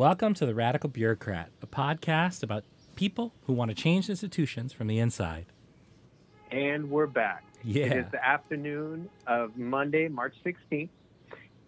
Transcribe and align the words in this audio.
Welcome 0.00 0.32
to 0.36 0.46
The 0.46 0.54
Radical 0.54 0.88
Bureaucrat, 0.88 1.50
a 1.60 1.66
podcast 1.66 2.42
about 2.42 2.64
people 2.96 3.34
who 3.44 3.52
want 3.52 3.70
to 3.70 3.74
change 3.74 4.08
institutions 4.08 4.72
from 4.72 4.86
the 4.86 4.98
inside. 4.98 5.44
And 6.50 6.90
we're 6.90 7.06
back. 7.06 7.44
Yeah. 7.62 7.84
It 7.84 7.96
is 7.98 8.06
the 8.10 8.26
afternoon 8.26 9.10
of 9.26 9.58
Monday, 9.58 10.08
March 10.08 10.34
16th. 10.42 10.88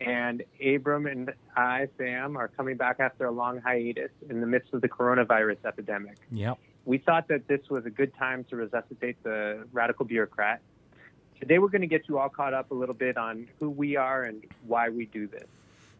And 0.01 0.43
Abram 0.65 1.05
and 1.05 1.35
I, 1.59 1.89
Sam, 1.99 2.39
are 2.39 2.49
coming 2.49 2.79
back 2.79 3.01
after 3.01 3.27
a 3.27 3.31
long 3.31 3.61
hiatus 3.61 4.13
in 4.31 4.41
the 4.41 4.47
midst 4.47 4.73
of 4.73 4.81
the 4.81 4.89
coronavirus 4.89 5.59
epidemic. 5.67 6.17
Yep. 6.31 6.57
We 6.87 6.97
thought 6.97 7.29
that 7.29 7.47
this 7.49 7.61
was 7.69 7.85
a 7.85 7.91
good 7.91 8.15
time 8.17 8.45
to 8.45 8.57
resuscitate 8.57 9.23
the 9.23 9.67
radical 9.75 10.07
bureaucrat. 10.07 10.63
Today, 11.39 11.59
we're 11.59 11.69
going 11.69 11.83
to 11.83 11.87
get 11.87 12.09
you 12.09 12.19
all 12.19 12.31
caught 12.31 12.55
up 12.55 12.71
a 12.71 12.75
little 12.75 12.95
bit 12.95 13.19
on 13.19 13.47
who 13.61 13.69
we 13.69 13.97
are 13.97 14.23
and 14.23 14.43
why 14.67 14.89
we 14.89 15.05
do 15.05 15.27
this. 15.27 15.45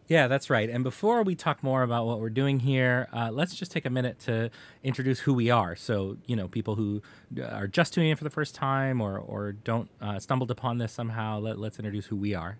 Yeah, 0.07 0.27
that's 0.27 0.49
right. 0.49 0.69
And 0.69 0.83
before 0.83 1.23
we 1.23 1.33
talk 1.35 1.63
more 1.63 1.81
about 1.81 2.05
what 2.05 2.19
we're 2.19 2.29
doing 2.29 2.59
here, 2.59 3.07
uh, 3.13 3.29
let's 3.31 3.55
just 3.55 3.71
take 3.71 3.85
a 3.85 3.89
minute 3.89 4.19
to 4.21 4.51
introduce 4.83 5.19
who 5.19 5.33
we 5.33 5.49
are. 5.49 5.75
So, 5.75 6.17
you 6.25 6.35
know, 6.35 6.47
people 6.47 6.75
who 6.75 7.01
are 7.41 7.67
just 7.67 7.93
tuning 7.93 8.09
in 8.09 8.17
for 8.17 8.25
the 8.25 8.29
first 8.29 8.53
time 8.53 8.99
or, 8.99 9.17
or 9.17 9.53
don't 9.53 9.89
uh, 10.01 10.19
stumbled 10.19 10.51
upon 10.51 10.77
this 10.77 10.91
somehow, 10.91 11.39
let, 11.39 11.57
let's 11.57 11.79
introduce 11.79 12.07
who 12.07 12.17
we 12.17 12.33
are. 12.35 12.57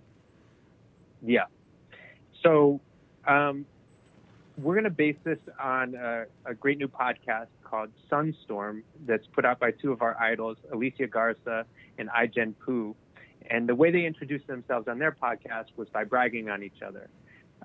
Yeah. 1.21 1.45
So, 2.41 2.80
um, 3.27 3.66
we're 4.58 4.75
going 4.75 4.83
to 4.83 4.89
base 4.89 5.16
this 5.23 5.39
on 5.59 5.95
a, 5.95 6.25
a, 6.45 6.53
great 6.53 6.77
new 6.77 6.88
podcast 6.88 7.47
called 7.64 7.89
Sunstorm 8.11 8.83
that's 9.05 9.25
put 9.27 9.45
out 9.45 9.59
by 9.59 9.71
two 9.71 9.91
of 9.91 10.02
our 10.02 10.19
idols, 10.21 10.58
Alicia 10.71 11.08
Garza 11.08 11.66
and 11.97 12.09
Ai-jen 12.09 12.53
Poo. 12.64 12.95
And 13.49 13.67
the 13.67 13.73
way 13.73 13.91
they 13.91 14.05
introduced 14.05 14.45
themselves 14.47 14.88
on 14.88 14.99
their 14.99 15.11
podcast 15.11 15.75
was 15.75 15.89
by 15.89 16.03
bragging 16.03 16.49
on 16.49 16.61
each 16.61 16.81
other. 16.86 17.09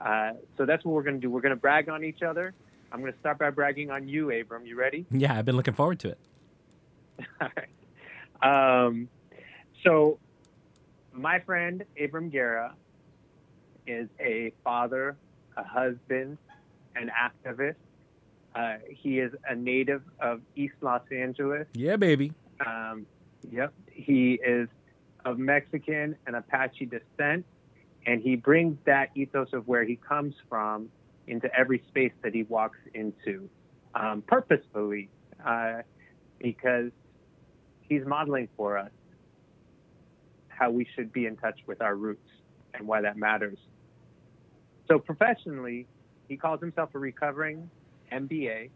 Uh, 0.01 0.33
so 0.57 0.67
that's 0.67 0.85
what 0.85 0.93
we're 0.93 1.03
going 1.03 1.17
to 1.17 1.21
do. 1.21 1.31
We're 1.31 1.41
going 1.41 1.55
to 1.55 1.61
brag 1.61 1.89
on 1.89 2.05
each 2.05 2.23
other. 2.23 2.55
I'm 2.93 3.01
going 3.01 3.13
to 3.13 3.19
start 3.19 3.39
by 3.39 3.51
bragging 3.51 3.91
on 3.91 4.09
you, 4.09 4.31
Abram. 4.31 4.65
You 4.67 4.77
ready? 4.79 5.07
Yeah, 5.13 5.37
I've 5.37 5.45
been 5.45 5.57
looking 5.57 5.75
forward 5.75 5.99
to 6.01 6.09
it. 6.09 6.19
All 7.41 7.49
right. 7.57 8.87
Um, 8.87 9.09
so, 9.85 10.19
my 11.13 11.41
friend 11.41 11.85
Abram 12.03 12.31
Guerra 12.31 12.75
is 13.87 14.09
a 14.21 14.53
father, 14.63 15.17
a 15.57 15.65
husband, 15.65 16.39
an 16.95 17.11
activist. 17.11 17.75
Uh, 18.55 18.77
he 18.89 19.19
is 19.19 19.33
a 19.49 19.55
native 19.55 20.03
of 20.21 20.41
East 20.57 20.75
Los 20.81 21.03
Angeles. 21.11 21.67
Yeah, 21.75 21.97
baby. 21.97 22.33
Um, 22.65 23.07
yep. 23.51 23.73
He 23.91 24.39
is 24.45 24.69
of 25.25 25.39
Mexican 25.39 26.17
and 26.27 26.37
Apache 26.37 26.87
descent 26.87 27.45
and 28.09 28.23
he 28.23 28.37
brings 28.37 28.79
that 28.87 29.11
ethos 29.15 29.53
of 29.53 29.69
where 29.69 29.85
he 29.85 29.97
comes 29.97 30.35
from 30.49 30.89
into 31.27 31.47
every 31.55 31.85
space 31.89 32.13
that 32.23 32.33
he 32.33 32.43
walks 32.45 32.79
into 32.95 33.51
um, 33.95 34.23
purposefully 34.27 35.11
uh, 35.47 35.83
because 36.39 36.91
he's 37.83 38.07
modeling 38.07 38.49
for 38.57 38.79
us 38.79 38.91
how 40.49 40.71
we 40.71 40.89
should 40.97 41.13
be 41.13 41.27
in 41.27 41.37
touch 41.37 41.61
with 41.67 41.83
our 41.83 41.97
roots 41.97 42.31
and 42.73 42.89
why 42.89 43.03
that 43.03 43.19
matters. 43.19 43.59
So 44.89 44.99
professionally, 44.99 45.87
he 46.29 46.39
calls 46.39 46.61
himself 46.61 46.95
a 46.95 46.99
recovering 46.99 47.71
MBA. 48.11 48.71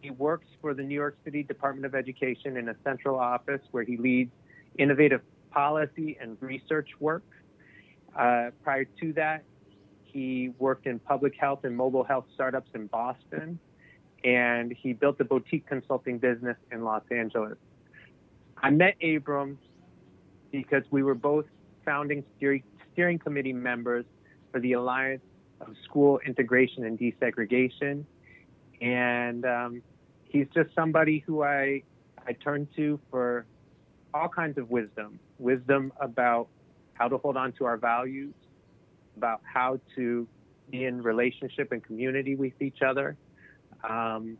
He 0.00 0.10
works 0.10 0.46
for 0.60 0.74
the 0.74 0.82
New 0.84 0.94
York 0.94 1.18
City 1.24 1.42
Department 1.42 1.86
of 1.86 1.96
Education 1.96 2.56
in 2.56 2.68
a 2.68 2.76
central 2.84 3.18
office 3.18 3.62
where 3.72 3.82
he 3.82 3.96
leads 3.96 4.30
innovative 4.78 5.22
policy 5.50 6.16
and 6.20 6.36
research 6.40 6.90
work 7.00 7.24
uh, 8.16 8.50
prior 8.62 8.84
to 9.00 9.12
that, 9.14 9.44
he 10.04 10.50
worked 10.58 10.86
in 10.86 10.98
public 10.98 11.34
health 11.38 11.64
and 11.64 11.76
mobile 11.76 12.04
health 12.04 12.26
startups 12.34 12.70
in 12.74 12.86
Boston, 12.86 13.58
and 14.24 14.72
he 14.72 14.92
built 14.92 15.20
a 15.20 15.24
boutique 15.24 15.66
consulting 15.66 16.18
business 16.18 16.56
in 16.72 16.82
Los 16.84 17.02
Angeles. 17.10 17.56
I 18.56 18.70
met 18.70 18.96
Abram 19.02 19.58
because 20.50 20.82
we 20.90 21.02
were 21.02 21.14
both 21.14 21.46
founding 21.84 22.24
steering, 22.36 22.62
steering 22.92 23.18
committee 23.18 23.52
members 23.52 24.04
for 24.50 24.60
the 24.60 24.72
Alliance 24.72 25.22
of 25.60 25.74
School 25.84 26.20
Integration 26.26 26.84
and 26.84 26.98
Desegregation, 26.98 28.04
and 28.80 29.44
um, 29.44 29.82
he's 30.24 30.46
just 30.54 30.74
somebody 30.74 31.22
who 31.26 31.42
I 31.42 31.82
I 32.26 32.32
turn 32.32 32.68
to 32.76 33.00
for 33.10 33.46
all 34.12 34.28
kinds 34.28 34.58
of 34.58 34.70
wisdom, 34.70 35.18
wisdom 35.38 35.92
about 36.00 36.48
how 37.00 37.08
to 37.08 37.16
hold 37.16 37.36
on 37.38 37.50
to 37.52 37.64
our 37.64 37.78
values, 37.78 38.34
about 39.16 39.40
how 39.42 39.80
to 39.96 40.28
be 40.70 40.84
in 40.84 41.02
relationship 41.02 41.72
and 41.72 41.82
community 41.82 42.36
with 42.36 42.52
each 42.60 42.82
other, 42.82 43.16
um, 43.88 44.36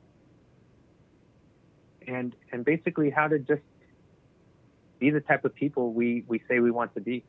and 2.06 2.36
and 2.52 2.64
basically 2.64 3.08
how 3.08 3.26
to 3.26 3.38
just 3.38 3.62
be 4.98 5.08
the 5.08 5.22
type 5.22 5.46
of 5.46 5.54
people 5.54 5.94
we 5.94 6.22
we 6.28 6.42
say 6.48 6.60
we 6.60 6.70
want 6.70 6.94
to 6.94 7.00
be. 7.00 7.24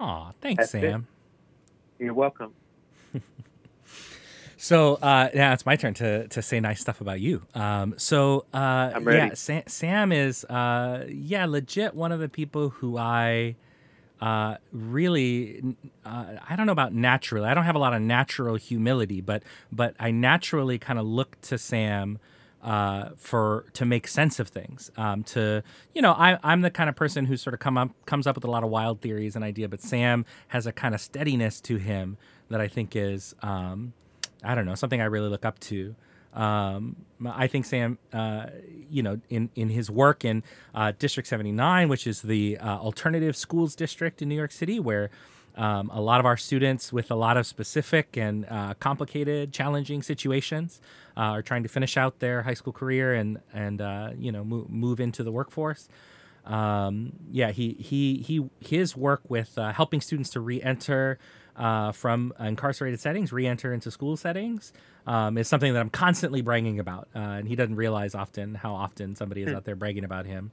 Aw, 0.00 0.32
thanks, 0.40 0.62
That's 0.62 0.70
Sam. 0.70 1.06
It. 1.98 2.04
You're 2.04 2.14
welcome. 2.14 2.54
So 4.60 4.96
uh, 4.96 5.28
yeah, 5.32 5.54
it's 5.54 5.64
my 5.64 5.76
turn 5.76 5.94
to 5.94 6.26
to 6.28 6.42
say 6.42 6.58
nice 6.58 6.80
stuff 6.80 7.00
about 7.00 7.20
you. 7.20 7.42
Um, 7.54 7.94
so 7.96 8.44
uh, 8.52 8.90
yeah, 9.06 9.34
Sam, 9.34 9.62
Sam 9.68 10.12
is 10.12 10.44
uh, 10.44 11.06
yeah 11.08 11.46
legit 11.46 11.94
one 11.94 12.10
of 12.10 12.18
the 12.18 12.28
people 12.28 12.70
who 12.70 12.98
I 12.98 13.54
uh, 14.20 14.56
really 14.72 15.76
uh, 16.04 16.24
I 16.48 16.56
don't 16.56 16.66
know 16.66 16.72
about 16.72 16.92
naturally. 16.92 17.46
I 17.48 17.54
don't 17.54 17.64
have 17.64 17.76
a 17.76 17.78
lot 17.78 17.94
of 17.94 18.02
natural 18.02 18.56
humility, 18.56 19.20
but 19.20 19.44
but 19.70 19.94
I 20.00 20.10
naturally 20.10 20.76
kind 20.76 20.98
of 20.98 21.06
look 21.06 21.40
to 21.42 21.56
Sam 21.56 22.18
uh, 22.60 23.10
for 23.16 23.64
to 23.74 23.84
make 23.84 24.08
sense 24.08 24.40
of 24.40 24.48
things. 24.48 24.90
Um, 24.96 25.22
to 25.24 25.62
you 25.94 26.02
know, 26.02 26.12
I, 26.12 26.36
I'm 26.42 26.62
the 26.62 26.70
kind 26.70 26.90
of 26.90 26.96
person 26.96 27.26
who 27.26 27.36
sort 27.36 27.54
of 27.54 27.60
come 27.60 27.78
up 27.78 27.90
comes 28.06 28.26
up 28.26 28.34
with 28.34 28.42
a 28.42 28.50
lot 28.50 28.64
of 28.64 28.70
wild 28.70 29.02
theories 29.02 29.36
and 29.36 29.44
idea, 29.44 29.68
but 29.68 29.80
Sam 29.80 30.26
has 30.48 30.66
a 30.66 30.72
kind 30.72 30.96
of 30.96 31.00
steadiness 31.00 31.60
to 31.60 31.76
him 31.76 32.16
that 32.48 32.60
I 32.60 32.66
think 32.66 32.96
is. 32.96 33.36
Um, 33.40 33.92
I 34.42 34.54
don't 34.54 34.66
know, 34.66 34.74
something 34.74 35.00
I 35.00 35.06
really 35.06 35.28
look 35.28 35.44
up 35.44 35.58
to. 35.60 35.94
Um, 36.34 36.96
I 37.26 37.46
think 37.46 37.64
Sam, 37.64 37.98
uh, 38.12 38.46
you 38.90 39.02
know, 39.02 39.20
in, 39.28 39.50
in 39.56 39.70
his 39.70 39.90
work 39.90 40.24
in 40.24 40.42
uh, 40.74 40.92
District 40.98 41.28
79, 41.28 41.88
which 41.88 42.06
is 42.06 42.22
the 42.22 42.58
uh, 42.58 42.78
alternative 42.78 43.36
schools 43.36 43.74
district 43.74 44.22
in 44.22 44.28
New 44.28 44.36
York 44.36 44.52
City, 44.52 44.78
where 44.78 45.10
um, 45.56 45.90
a 45.92 46.00
lot 46.00 46.20
of 46.20 46.26
our 46.26 46.36
students 46.36 46.92
with 46.92 47.10
a 47.10 47.16
lot 47.16 47.36
of 47.36 47.46
specific 47.46 48.16
and 48.16 48.46
uh, 48.48 48.74
complicated, 48.78 49.52
challenging 49.52 50.02
situations 50.02 50.80
uh, 51.16 51.20
are 51.20 51.42
trying 51.42 51.64
to 51.64 51.68
finish 51.68 51.96
out 51.96 52.20
their 52.20 52.42
high 52.42 52.54
school 52.54 52.72
career 52.72 53.14
and 53.14 53.40
and 53.52 53.80
uh, 53.80 54.10
you 54.16 54.30
know 54.30 54.44
move, 54.44 54.70
move 54.70 55.00
into 55.00 55.24
the 55.24 55.32
workforce. 55.32 55.88
Um, 56.44 57.14
yeah, 57.32 57.50
he 57.50 57.72
he 57.80 58.18
he 58.18 58.48
his 58.60 58.96
work 58.96 59.22
with 59.28 59.56
helping 59.56 60.00
students 60.00 60.30
to 60.30 60.40
re-enter 60.40 61.18
uh, 61.58 61.92
from 61.92 62.32
incarcerated 62.38 63.00
settings 63.00 63.32
re-enter 63.32 63.72
into 63.72 63.90
school 63.90 64.16
settings 64.16 64.72
um, 65.06 65.36
is 65.36 65.48
something 65.48 65.72
that 65.72 65.80
I'm 65.80 65.90
constantly 65.90 66.40
bragging 66.40 66.78
about, 66.78 67.08
uh, 67.14 67.18
and 67.18 67.48
he 67.48 67.56
doesn't 67.56 67.76
realize 67.76 68.14
often 68.14 68.54
how 68.54 68.74
often 68.74 69.16
somebody 69.16 69.42
is 69.42 69.52
out 69.52 69.64
there 69.64 69.76
bragging 69.76 70.04
about 70.04 70.26
him. 70.26 70.50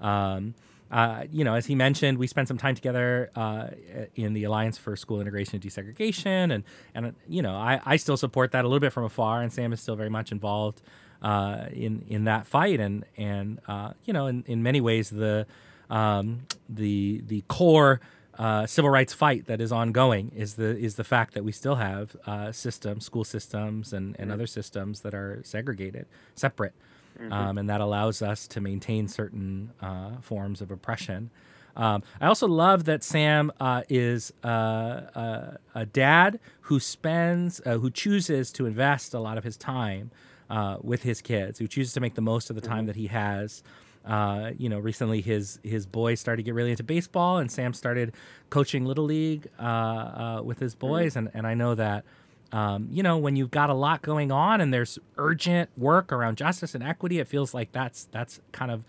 Um, 0.00 0.54
uh, 0.90 1.24
you 1.32 1.42
know, 1.44 1.54
as 1.54 1.66
he 1.66 1.74
mentioned, 1.74 2.18
we 2.18 2.26
spent 2.26 2.46
some 2.46 2.58
time 2.58 2.74
together 2.74 3.30
uh, 3.34 3.68
in 4.14 4.32
the 4.32 4.44
Alliance 4.44 4.78
for 4.78 4.94
School 4.96 5.20
Integration 5.20 5.56
and 5.56 5.64
Desegregation, 5.64 6.54
and 6.54 6.62
and 6.94 7.14
you 7.28 7.42
know, 7.42 7.56
I, 7.56 7.80
I 7.84 7.96
still 7.96 8.16
support 8.16 8.52
that 8.52 8.64
a 8.64 8.68
little 8.68 8.80
bit 8.80 8.92
from 8.92 9.04
afar, 9.04 9.42
and 9.42 9.52
Sam 9.52 9.72
is 9.72 9.80
still 9.80 9.96
very 9.96 10.10
much 10.10 10.30
involved 10.30 10.82
uh, 11.22 11.66
in 11.72 12.04
in 12.08 12.24
that 12.24 12.46
fight, 12.46 12.78
and 12.78 13.04
and 13.16 13.60
uh, 13.66 13.94
you 14.04 14.12
know, 14.12 14.26
in, 14.26 14.44
in 14.46 14.62
many 14.62 14.80
ways, 14.80 15.10
the 15.10 15.46
um, 15.90 16.42
the 16.68 17.22
the 17.26 17.42
core 17.48 18.00
uh, 18.38 18.66
civil 18.66 18.90
rights 18.90 19.12
fight 19.12 19.46
that 19.46 19.60
is 19.60 19.70
ongoing 19.70 20.32
is 20.34 20.54
the 20.54 20.76
is 20.76 20.96
the 20.96 21.04
fact 21.04 21.34
that 21.34 21.44
we 21.44 21.52
still 21.52 21.76
have 21.76 22.16
uh, 22.26 22.50
systems, 22.52 23.04
school 23.04 23.24
systems, 23.24 23.92
and, 23.92 24.16
and 24.18 24.26
mm-hmm. 24.26 24.32
other 24.32 24.46
systems 24.46 25.00
that 25.00 25.14
are 25.14 25.40
segregated, 25.44 26.06
separate, 26.34 26.74
mm-hmm. 27.18 27.32
um, 27.32 27.58
and 27.58 27.70
that 27.70 27.80
allows 27.80 28.22
us 28.22 28.46
to 28.48 28.60
maintain 28.60 29.06
certain 29.08 29.72
uh, 29.80 30.16
forms 30.20 30.60
of 30.60 30.70
oppression. 30.70 31.30
Um, 31.76 32.02
I 32.20 32.26
also 32.26 32.46
love 32.46 32.84
that 32.84 33.02
Sam 33.02 33.52
uh, 33.58 33.82
is 33.88 34.32
uh, 34.44 34.48
a, 34.48 35.58
a, 35.74 35.86
dad 35.86 36.38
who 36.62 36.78
spends, 36.78 37.60
uh, 37.66 37.78
who 37.78 37.90
chooses 37.90 38.52
to 38.52 38.66
invest 38.66 39.12
a 39.12 39.18
lot 39.18 39.38
of 39.38 39.42
his 39.42 39.56
time 39.56 40.12
with 40.82 41.02
his 41.02 41.20
kids, 41.20 41.58
who 41.58 41.66
chooses 41.66 41.92
to 41.94 42.00
make 42.00 42.14
the 42.14 42.20
most 42.20 42.48
of 42.48 42.54
the 42.54 42.62
time 42.62 42.78
mm-hmm. 42.78 42.86
that 42.86 42.96
he 42.96 43.08
has. 43.08 43.64
Uh, 44.06 44.50
you 44.58 44.68
know, 44.68 44.78
recently 44.78 45.20
his 45.20 45.58
his 45.62 45.86
boys 45.86 46.20
started 46.20 46.38
to 46.38 46.42
get 46.42 46.54
really 46.54 46.70
into 46.70 46.82
baseball, 46.82 47.38
and 47.38 47.50
Sam 47.50 47.72
started 47.72 48.12
coaching 48.50 48.84
little 48.84 49.04
league 49.04 49.48
uh, 49.58 49.62
uh, 49.62 50.42
with 50.44 50.58
his 50.58 50.74
boys, 50.74 51.16
and 51.16 51.30
and 51.34 51.46
I 51.46 51.54
know 51.54 51.74
that. 51.74 52.04
Um, 52.52 52.86
you 52.92 53.02
know, 53.02 53.18
when 53.18 53.34
you've 53.34 53.50
got 53.50 53.68
a 53.68 53.74
lot 53.74 54.02
going 54.02 54.30
on 54.30 54.60
and 54.60 54.72
there's 54.72 54.96
urgent 55.16 55.70
work 55.76 56.12
around 56.12 56.36
justice 56.36 56.72
and 56.72 56.84
equity, 56.84 57.18
it 57.18 57.26
feels 57.26 57.52
like 57.52 57.72
that's 57.72 58.04
that's 58.12 58.40
kind 58.52 58.70
of 58.70 58.84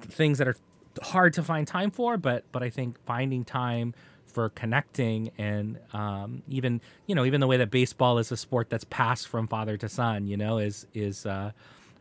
things 0.00 0.38
that 0.38 0.48
are 0.48 0.56
hard 1.00 1.32
to 1.34 1.42
find 1.44 1.68
time 1.68 1.92
for. 1.92 2.16
But 2.16 2.44
but 2.50 2.64
I 2.64 2.70
think 2.70 2.98
finding 3.04 3.44
time 3.44 3.94
for 4.34 4.48
connecting 4.50 5.30
and 5.38 5.78
um, 5.92 6.42
even 6.48 6.80
you 7.06 7.14
know 7.14 7.24
even 7.24 7.40
the 7.40 7.46
way 7.46 7.56
that 7.56 7.70
baseball 7.70 8.18
is 8.18 8.32
a 8.32 8.36
sport 8.36 8.68
that's 8.68 8.84
passed 8.84 9.28
from 9.28 9.46
father 9.46 9.76
to 9.76 9.88
son 9.88 10.26
you 10.26 10.36
know 10.36 10.58
is 10.58 10.86
is 10.92 11.24
uh, 11.24 11.52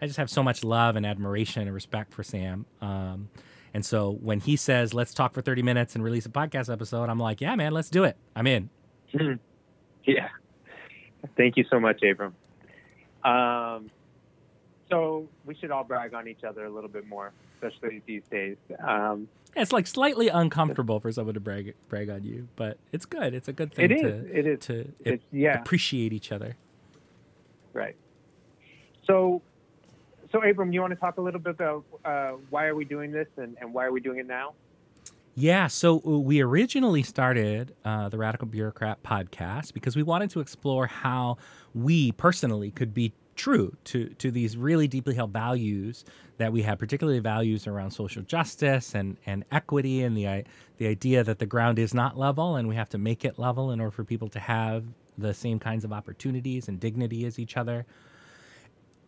I 0.03 0.05
just 0.05 0.17
have 0.17 0.29
so 0.29 0.43
much 0.43 0.65
love 0.65 0.97
and 0.97 1.05
admiration 1.05 1.61
and 1.61 1.73
respect 1.73 2.13
for 2.13 2.23
Sam. 2.23 2.65
Um, 2.81 3.29
and 3.73 3.85
so 3.85 4.17
when 4.21 4.41
he 4.41 4.57
says, 4.57 4.93
let's 4.93 5.13
talk 5.13 5.33
for 5.33 5.41
30 5.41 5.61
minutes 5.61 5.95
and 5.95 6.03
release 6.03 6.25
a 6.25 6.29
podcast 6.29 6.69
episode, 6.69 7.09
I'm 7.09 7.19
like, 7.19 7.39
yeah, 7.39 7.55
man, 7.55 7.71
let's 7.71 7.89
do 7.89 8.03
it. 8.03 8.17
I'm 8.35 8.45
in. 8.45 8.69
yeah. 10.03 10.27
Thank 11.37 11.55
you 11.55 11.63
so 11.69 11.79
much, 11.79 12.03
Abram. 12.03 12.35
Um, 13.23 13.89
so 14.91 15.29
we 15.45 15.55
should 15.55 15.71
all 15.71 15.85
brag 15.85 16.13
on 16.13 16.27
each 16.27 16.43
other 16.43 16.65
a 16.65 16.69
little 16.69 16.89
bit 16.89 17.07
more, 17.07 17.31
especially 17.61 18.01
these 18.05 18.23
days. 18.29 18.57
Um, 18.85 19.29
it's 19.55 19.71
like 19.71 19.87
slightly 19.87 20.27
uncomfortable 20.27 20.99
for 20.99 21.13
someone 21.13 21.35
to 21.35 21.39
brag 21.39 21.75
brag 21.87 22.09
on 22.09 22.25
you, 22.25 22.49
but 22.57 22.77
it's 22.91 23.05
good. 23.05 23.33
It's 23.33 23.47
a 23.47 23.53
good 23.53 23.73
thing 23.73 23.89
it 23.89 24.01
to 24.01 24.07
is. 24.09 24.25
It 24.33 24.47
is. 24.47 24.59
to 24.65 24.93
it's, 24.99 25.23
yeah. 25.31 25.61
appreciate 25.61 26.11
each 26.11 26.33
other. 26.33 26.57
Right. 27.71 27.95
So 29.07 29.41
so, 30.33 30.43
Abram, 30.43 30.73
you 30.73 30.81
want 30.81 30.91
to 30.91 30.99
talk 30.99 31.17
a 31.17 31.21
little 31.21 31.39
bit 31.39 31.51
about 31.51 31.83
uh, 32.03 32.31
why 32.49 32.65
are 32.65 32.75
we 32.75 32.85
doing 32.85 33.11
this 33.11 33.27
and, 33.37 33.55
and 33.61 33.73
why 33.73 33.85
are 33.85 33.91
we 33.91 34.01
doing 34.01 34.17
it 34.17 34.27
now? 34.27 34.53
Yeah, 35.35 35.67
so 35.67 36.01
uh, 36.05 36.19
we 36.19 36.41
originally 36.41 37.03
started 37.03 37.75
uh, 37.85 38.09
the 38.09 38.17
Radical 38.17 38.47
Bureaucrat 38.47 39.03
podcast 39.03 39.73
because 39.73 39.95
we 39.95 40.03
wanted 40.03 40.31
to 40.31 40.39
explore 40.39 40.87
how 40.87 41.37
we 41.75 42.11
personally 42.13 42.71
could 42.71 42.93
be 42.93 43.13
true 43.35 43.75
to 43.83 44.09
to 44.09 44.29
these 44.29 44.57
really 44.57 44.87
deeply 44.87 45.15
held 45.15 45.31
values 45.31 46.03
that 46.37 46.51
we 46.51 46.61
have, 46.63 46.77
particularly 46.77 47.19
values 47.19 47.67
around 47.67 47.91
social 47.91 48.23
justice 48.23 48.95
and 48.95 49.17
and 49.25 49.43
equity, 49.51 50.03
and 50.03 50.17
the 50.17 50.43
the 50.77 50.87
idea 50.87 51.23
that 51.23 51.39
the 51.39 51.45
ground 51.45 51.77
is 51.79 51.93
not 51.93 52.17
level 52.17 52.55
and 52.55 52.67
we 52.67 52.75
have 52.75 52.89
to 52.89 52.97
make 52.97 53.23
it 53.25 53.37
level 53.37 53.71
in 53.71 53.79
order 53.79 53.91
for 53.91 54.03
people 54.03 54.29
to 54.29 54.39
have 54.39 54.83
the 55.17 55.33
same 55.33 55.59
kinds 55.59 55.83
of 55.83 55.93
opportunities 55.93 56.67
and 56.67 56.79
dignity 56.79 57.25
as 57.25 57.37
each 57.37 57.55
other. 57.57 57.85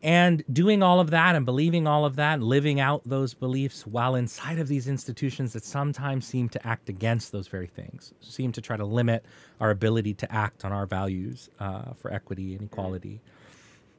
And 0.05 0.43
doing 0.53 0.83
all 0.83 0.99
of 0.99 1.09
that 1.09 1.35
and 1.35 1.47
believing 1.47 1.87
all 1.87 2.05
of 2.05 2.15
that, 2.17 2.39
living 2.39 2.79
out 2.79 3.01
those 3.05 3.33
beliefs 3.33 3.87
while 3.87 4.13
inside 4.13 4.59
of 4.59 4.67
these 4.67 4.87
institutions 4.87 5.51
that 5.53 5.65
sometimes 5.65 6.27
seem 6.27 6.47
to 6.49 6.67
act 6.67 6.89
against 6.89 7.31
those 7.31 7.47
very 7.47 7.65
things, 7.65 8.13
seem 8.21 8.51
to 8.51 8.61
try 8.61 8.77
to 8.77 8.85
limit 8.85 9.25
our 9.59 9.71
ability 9.71 10.13
to 10.13 10.31
act 10.31 10.63
on 10.63 10.71
our 10.71 10.85
values 10.85 11.49
uh, 11.59 11.93
for 11.93 12.13
equity 12.13 12.53
and 12.53 12.65
equality. 12.65 13.19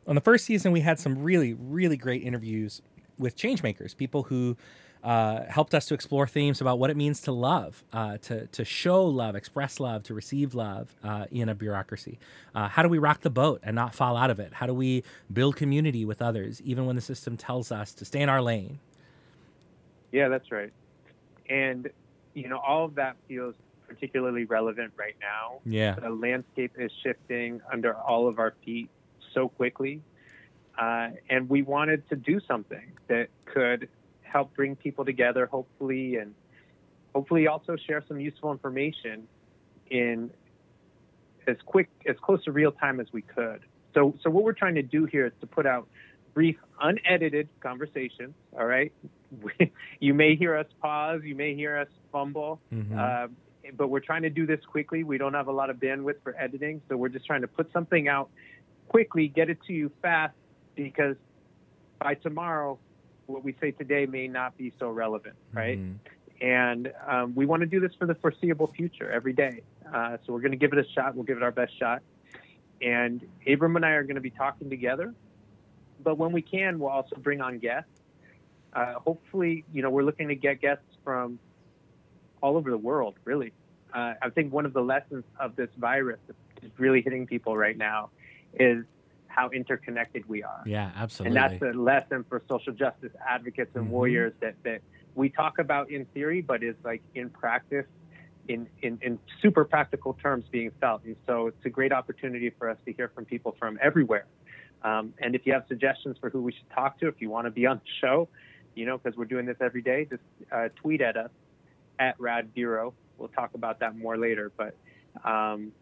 On 0.06 0.14
the 0.14 0.20
first 0.20 0.44
season, 0.44 0.70
we 0.70 0.80
had 0.80 1.00
some 1.00 1.24
really, 1.24 1.54
really 1.54 1.96
great 1.96 2.22
interviews 2.22 2.82
with 3.18 3.36
changemakers, 3.36 3.96
people 3.96 4.22
who 4.22 4.56
uh, 5.06 5.44
helped 5.48 5.72
us 5.72 5.86
to 5.86 5.94
explore 5.94 6.26
themes 6.26 6.60
about 6.60 6.80
what 6.80 6.90
it 6.90 6.96
means 6.96 7.20
to 7.20 7.30
love, 7.30 7.84
uh, 7.92 8.18
to, 8.18 8.48
to 8.48 8.64
show 8.64 9.04
love, 9.04 9.36
express 9.36 9.78
love, 9.78 10.02
to 10.02 10.12
receive 10.12 10.52
love 10.52 10.96
uh, 11.04 11.26
in 11.30 11.48
a 11.48 11.54
bureaucracy. 11.54 12.18
Uh, 12.56 12.68
how 12.68 12.82
do 12.82 12.88
we 12.88 12.98
rock 12.98 13.20
the 13.20 13.30
boat 13.30 13.60
and 13.62 13.76
not 13.76 13.94
fall 13.94 14.16
out 14.16 14.30
of 14.30 14.40
it? 14.40 14.52
How 14.52 14.66
do 14.66 14.74
we 14.74 15.04
build 15.32 15.54
community 15.54 16.04
with 16.04 16.20
others, 16.20 16.60
even 16.62 16.86
when 16.86 16.96
the 16.96 17.02
system 17.02 17.36
tells 17.36 17.70
us 17.70 17.94
to 17.94 18.04
stay 18.04 18.20
in 18.20 18.28
our 18.28 18.42
lane? 18.42 18.80
Yeah, 20.10 20.28
that's 20.28 20.50
right. 20.50 20.72
And, 21.48 21.88
you 22.34 22.48
know, 22.48 22.58
all 22.58 22.84
of 22.84 22.96
that 22.96 23.14
feels 23.28 23.54
particularly 23.86 24.44
relevant 24.44 24.92
right 24.96 25.14
now. 25.20 25.60
Yeah. 25.64 25.94
The 25.94 26.10
landscape 26.10 26.72
is 26.76 26.90
shifting 27.04 27.60
under 27.72 27.94
all 27.94 28.26
of 28.26 28.40
our 28.40 28.54
feet 28.64 28.90
so 29.32 29.50
quickly. 29.50 30.02
Uh, 30.76 31.10
and 31.30 31.48
we 31.48 31.62
wanted 31.62 32.08
to 32.08 32.16
do 32.16 32.40
something 32.40 32.90
that 33.06 33.28
could 33.44 33.88
help 34.36 34.54
bring 34.54 34.76
people 34.76 35.04
together, 35.04 35.46
hopefully, 35.46 36.16
and 36.16 36.34
hopefully 37.14 37.46
also 37.46 37.74
share 37.86 38.04
some 38.06 38.20
useful 38.20 38.52
information 38.52 39.26
in 39.90 40.30
as 41.46 41.56
quick, 41.64 41.88
as 42.06 42.16
close 42.20 42.44
to 42.44 42.52
real 42.52 42.70
time 42.70 43.00
as 43.00 43.06
we 43.12 43.22
could. 43.22 43.60
So, 43.94 44.14
so 44.22 44.28
what 44.28 44.44
we're 44.44 44.52
trying 44.52 44.74
to 44.74 44.82
do 44.82 45.06
here 45.06 45.24
is 45.24 45.32
to 45.40 45.46
put 45.46 45.66
out 45.66 45.88
brief, 46.34 46.56
unedited 46.82 47.48
conversations. 47.60 48.34
All 48.58 48.66
right, 48.66 48.92
you 50.00 50.12
may 50.12 50.36
hear 50.36 50.54
us 50.54 50.66
pause, 50.82 51.22
you 51.24 51.34
may 51.34 51.54
hear 51.54 51.78
us 51.78 51.88
fumble, 52.12 52.60
mm-hmm. 52.70 52.98
uh, 52.98 53.28
but 53.74 53.88
we're 53.88 54.00
trying 54.00 54.22
to 54.22 54.30
do 54.30 54.44
this 54.44 54.60
quickly. 54.70 55.02
We 55.02 55.16
don't 55.16 55.32
have 55.32 55.48
a 55.48 55.52
lot 55.52 55.70
of 55.70 55.78
bandwidth 55.78 56.20
for 56.22 56.38
editing, 56.38 56.82
so 56.90 56.96
we're 56.98 57.08
just 57.08 57.24
trying 57.24 57.40
to 57.40 57.48
put 57.48 57.72
something 57.72 58.06
out 58.06 58.28
quickly, 58.88 59.28
get 59.28 59.48
it 59.48 59.58
to 59.66 59.72
you 59.72 59.90
fast, 60.02 60.34
because 60.74 61.16
by 61.98 62.14
tomorrow 62.14 62.78
what 63.26 63.44
we 63.44 63.54
say 63.60 63.70
today 63.70 64.06
may 64.06 64.28
not 64.28 64.56
be 64.56 64.72
so 64.78 64.90
relevant, 64.90 65.36
right? 65.52 65.78
Mm-hmm. 65.78 66.44
And 66.44 66.92
um, 67.06 67.34
we 67.34 67.46
want 67.46 67.60
to 67.60 67.66
do 67.66 67.80
this 67.80 67.92
for 67.98 68.06
the 68.06 68.14
foreseeable 68.14 68.72
future 68.76 69.10
every 69.10 69.32
day. 69.32 69.62
Uh, 69.92 70.18
so 70.24 70.32
we're 70.32 70.40
going 70.40 70.52
to 70.52 70.58
give 70.58 70.72
it 70.72 70.78
a 70.78 70.88
shot. 70.92 71.14
We'll 71.14 71.24
give 71.24 71.36
it 71.36 71.42
our 71.42 71.50
best 71.50 71.78
shot. 71.78 72.02
And 72.82 73.26
Abram 73.46 73.76
and 73.76 73.84
I 73.84 73.90
are 73.92 74.02
going 74.02 74.16
to 74.16 74.20
be 74.20 74.30
talking 74.30 74.68
together. 74.68 75.14
But 76.02 76.18
when 76.18 76.32
we 76.32 76.42
can, 76.42 76.78
we'll 76.78 76.90
also 76.90 77.16
bring 77.16 77.40
on 77.40 77.58
guests. 77.58 77.88
Uh, 78.72 78.94
hopefully, 78.94 79.64
you 79.72 79.80
know, 79.80 79.88
we're 79.88 80.02
looking 80.02 80.28
to 80.28 80.34
get 80.34 80.60
guests 80.60 80.84
from 81.02 81.38
all 82.42 82.58
over 82.58 82.70
the 82.70 82.78
world, 82.78 83.14
really. 83.24 83.52
Uh, 83.94 84.14
I 84.20 84.28
think 84.28 84.52
one 84.52 84.66
of 84.66 84.74
the 84.74 84.82
lessons 84.82 85.24
of 85.40 85.56
this 85.56 85.70
virus 85.78 86.20
is 86.62 86.70
really 86.76 87.00
hitting 87.00 87.26
people 87.26 87.56
right 87.56 87.76
now 87.76 88.10
is 88.52 88.84
how 89.36 89.50
interconnected 89.50 90.26
we 90.28 90.42
are. 90.42 90.62
Yeah, 90.64 90.90
absolutely. 90.96 91.38
And 91.38 91.60
that's 91.60 91.62
a 91.62 91.78
lesson 91.78 92.24
for 92.26 92.42
social 92.48 92.72
justice 92.72 93.12
advocates 93.28 93.70
and 93.74 93.84
mm-hmm. 93.84 93.92
warriors 93.92 94.32
that, 94.40 94.54
that 94.64 94.80
we 95.14 95.28
talk 95.28 95.58
about 95.58 95.90
in 95.90 96.06
theory, 96.06 96.40
but 96.40 96.62
is 96.62 96.74
like 96.82 97.02
in 97.14 97.28
practice, 97.28 97.84
in, 98.48 98.66
in, 98.80 98.98
in 99.02 99.18
super 99.42 99.64
practical 99.64 100.14
terms 100.14 100.46
being 100.50 100.70
felt. 100.80 101.04
And 101.04 101.16
so 101.26 101.48
it's 101.48 101.66
a 101.66 101.68
great 101.68 101.92
opportunity 101.92 102.50
for 102.58 102.70
us 102.70 102.78
to 102.86 102.92
hear 102.94 103.08
from 103.14 103.26
people 103.26 103.54
from 103.58 103.78
everywhere. 103.82 104.26
Um, 104.82 105.12
and 105.18 105.34
if 105.34 105.42
you 105.44 105.52
have 105.52 105.64
suggestions 105.68 106.16
for 106.18 106.30
who 106.30 106.40
we 106.40 106.52
should 106.52 106.70
talk 106.70 106.98
to, 107.00 107.08
if 107.08 107.16
you 107.18 107.28
want 107.28 107.46
to 107.46 107.50
be 107.50 107.66
on 107.66 107.76
the 107.76 107.90
show, 108.00 108.28
you 108.74 108.86
know, 108.86 108.96
because 108.96 109.18
we're 109.18 109.26
doing 109.26 109.44
this 109.44 109.56
every 109.60 109.82
day, 109.82 110.06
just 110.08 110.22
uh, 110.50 110.68
tweet 110.76 111.02
at 111.02 111.18
us 111.18 111.30
at 111.98 112.18
Rad 112.18 112.54
Bureau. 112.54 112.94
We'll 113.18 113.28
talk 113.28 113.52
about 113.54 113.80
that 113.80 113.96
more 113.98 114.16
later, 114.16 114.50
but 114.56 114.76
um, 115.24 115.72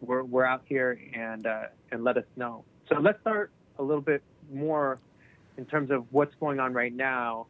we're, 0.00 0.24
we're 0.24 0.44
out 0.44 0.62
here 0.66 0.98
and, 1.14 1.46
uh, 1.46 1.64
and 1.92 2.02
let 2.02 2.16
us 2.16 2.24
know. 2.36 2.64
So 2.88 2.98
let's 3.00 3.20
start 3.20 3.50
a 3.78 3.82
little 3.82 4.02
bit 4.02 4.22
more 4.52 4.98
in 5.56 5.64
terms 5.64 5.90
of 5.90 6.04
what's 6.10 6.34
going 6.36 6.60
on 6.60 6.72
right 6.72 6.94
now, 6.94 7.46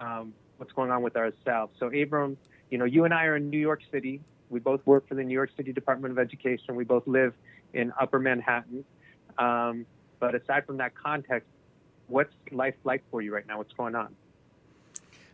um, 0.00 0.32
what's 0.56 0.72
going 0.72 0.90
on 0.90 1.02
with 1.02 1.16
ourselves. 1.16 1.74
So, 1.78 1.88
Abram, 1.88 2.36
you 2.70 2.78
know, 2.78 2.84
you 2.84 3.04
and 3.04 3.12
I 3.12 3.24
are 3.24 3.36
in 3.36 3.50
New 3.50 3.58
York 3.58 3.80
City. 3.90 4.20
We 4.48 4.60
both 4.60 4.84
work 4.86 5.06
for 5.08 5.14
the 5.14 5.22
New 5.22 5.34
York 5.34 5.50
City 5.56 5.72
Department 5.72 6.12
of 6.12 6.18
Education. 6.18 6.76
We 6.76 6.84
both 6.84 7.06
live 7.06 7.34
in 7.72 7.92
Upper 8.00 8.18
Manhattan. 8.18 8.84
Um, 9.38 9.86
but 10.18 10.34
aside 10.34 10.66
from 10.66 10.78
that 10.78 10.94
context, 10.94 11.48
what's 12.08 12.32
life 12.50 12.74
like 12.84 13.02
for 13.10 13.22
you 13.22 13.34
right 13.34 13.46
now? 13.46 13.58
What's 13.58 13.72
going 13.72 13.94
on? 13.94 14.14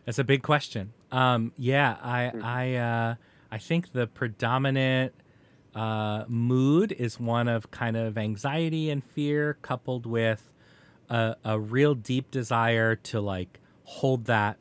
That's 0.05 0.19
a 0.19 0.23
big 0.23 0.43
question. 0.43 0.93
Um, 1.11 1.51
yeah, 1.57 1.97
I, 2.01 2.31
mm-hmm. 2.33 2.45
I, 2.45 2.75
uh, 2.75 3.15
I 3.51 3.57
think 3.57 3.91
the 3.91 4.07
predominant 4.07 5.13
uh, 5.77 6.25
mood 6.27 6.91
is 6.91 7.19
one 7.19 7.47
of 7.47 7.69
kind 7.69 7.95
of 7.95 8.17
anxiety 8.17 8.89
and 8.89 9.03
fear 9.03 9.57
coupled 9.61 10.07
with 10.07 10.51
a, 11.07 11.35
a 11.45 11.59
real 11.59 11.93
deep 11.93 12.31
desire 12.31 12.95
to 12.95 13.21
like 13.21 13.59
hold 13.83 14.25
that 14.25 14.57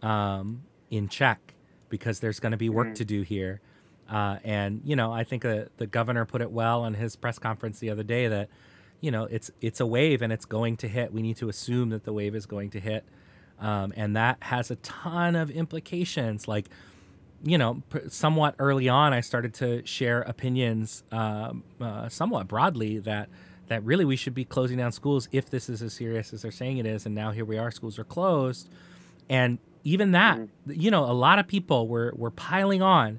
um, 0.00 0.62
in 0.90 1.08
check 1.08 1.54
because 1.90 2.20
there's 2.20 2.40
going 2.40 2.52
to 2.52 2.56
be 2.56 2.70
work 2.70 2.88
mm. 2.88 2.94
to 2.94 3.04
do 3.04 3.20
here. 3.20 3.60
Uh, 4.08 4.38
and 4.44 4.80
you 4.82 4.96
know, 4.96 5.12
I 5.12 5.24
think 5.24 5.44
uh, 5.44 5.64
the 5.76 5.86
governor 5.86 6.24
put 6.24 6.40
it 6.40 6.50
well 6.50 6.86
in 6.86 6.94
his 6.94 7.16
press 7.16 7.38
conference 7.38 7.78
the 7.78 7.90
other 7.90 8.02
day 8.02 8.26
that 8.26 8.48
you 9.02 9.10
know 9.10 9.24
it's 9.24 9.50
it's 9.60 9.80
a 9.80 9.86
wave 9.86 10.22
and 10.22 10.32
it's 10.32 10.46
going 10.46 10.78
to 10.78 10.88
hit. 10.88 11.12
We 11.12 11.20
need 11.20 11.36
to 11.36 11.50
assume 11.50 11.90
that 11.90 12.04
the 12.04 12.14
wave 12.14 12.34
is 12.34 12.46
going 12.46 12.70
to 12.70 12.80
hit, 12.80 13.04
um, 13.60 13.92
and 13.94 14.16
that 14.16 14.38
has 14.40 14.70
a 14.70 14.76
ton 14.76 15.36
of 15.36 15.50
implications. 15.50 16.48
Like 16.48 16.70
you 17.44 17.58
know, 17.58 17.82
somewhat 18.08 18.54
early 18.58 18.88
on, 18.88 19.12
I 19.12 19.20
started 19.20 19.54
to 19.54 19.84
share 19.86 20.22
opinions 20.22 21.04
um, 21.12 21.62
uh, 21.80 22.08
somewhat 22.08 22.48
broadly 22.48 22.98
that 23.00 23.28
that 23.68 23.82
really 23.82 24.04
we 24.04 24.14
should 24.14 24.34
be 24.34 24.44
closing 24.44 24.78
down 24.78 24.92
schools 24.92 25.28
if 25.32 25.50
this 25.50 25.68
is 25.68 25.82
as 25.82 25.92
serious 25.92 26.32
as 26.32 26.42
they're 26.42 26.52
saying 26.52 26.78
it 26.78 26.86
is. 26.86 27.04
And 27.04 27.14
now 27.14 27.32
here 27.32 27.44
we 27.44 27.58
are, 27.58 27.72
schools 27.72 27.98
are 27.98 28.04
closed, 28.04 28.68
and 29.28 29.58
even 29.82 30.12
that, 30.12 30.38
mm-hmm. 30.38 30.80
you 30.80 30.90
know, 30.90 31.04
a 31.04 31.12
lot 31.12 31.38
of 31.38 31.46
people 31.46 31.88
were 31.88 32.12
were 32.16 32.30
piling 32.30 32.82
on, 32.82 33.18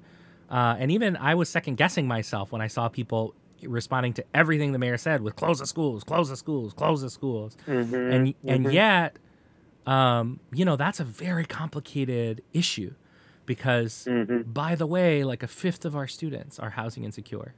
uh, 0.50 0.76
and 0.80 0.92
even 0.92 1.16
I 1.18 1.36
was 1.36 1.50
second 1.50 1.76
guessing 1.76 2.08
myself 2.08 2.52
when 2.52 2.62
I 2.62 2.68
saw 2.68 2.88
people 2.90 3.36
responding 3.64 4.14
to 4.14 4.24
everything 4.34 4.72
the 4.72 4.80
mayor 4.80 4.98
said 4.98 5.22
with 5.22 5.36
close 5.36 5.60
the 5.60 5.68
schools, 5.68 6.04
close 6.04 6.30
the 6.30 6.38
schools, 6.38 6.74
close 6.74 7.02
the 7.02 7.10
schools, 7.10 7.58
mm-hmm. 7.68 7.94
and 7.94 8.28
mm-hmm. 8.28 8.50
and 8.50 8.74
yet, 8.74 9.18
um, 9.86 10.40
you 10.52 10.66
know, 10.66 10.76
that's 10.76 11.00
a 11.00 11.06
very 11.06 11.46
complicated 11.46 12.42
issue 12.54 12.94
because 13.48 14.06
mm-hmm. 14.08 14.44
by 14.51 14.75
the 14.75 14.86
way 14.86 15.24
like 15.24 15.42
a 15.42 15.48
fifth 15.48 15.86
of 15.86 15.96
our 15.96 16.08
students 16.08 16.60
are 16.60 16.70
housing 16.70 17.04
insecure 17.04 17.56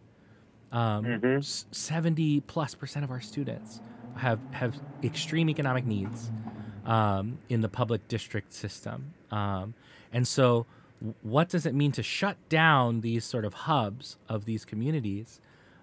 um, 0.72 1.04
mm-hmm. 1.04 1.42
70 1.42 2.40
plus 2.42 2.74
percent 2.76 3.04
of 3.04 3.12
our 3.12 3.20
students 3.20 3.82
have 4.16 4.40
have 4.52 4.80
extreme 5.04 5.50
economic 5.50 5.86
needs 5.86 6.32
um, 6.86 7.38
in 7.50 7.60
the 7.60 7.70
public 7.70 8.08
district 8.08 8.54
system 8.54 9.14
um, 9.32 9.74
and 10.14 10.26
so 10.26 10.66
what 11.22 11.50
does 11.50 11.66
it 11.66 11.74
mean 11.74 11.92
to 11.94 12.04
shut 12.04 12.38
down 12.50 13.02
these 13.02 13.24
sort 13.24 13.46
of 13.46 13.54
hubs 13.54 14.18
of 14.28 14.46
these 14.46 14.66
communities 14.66 15.40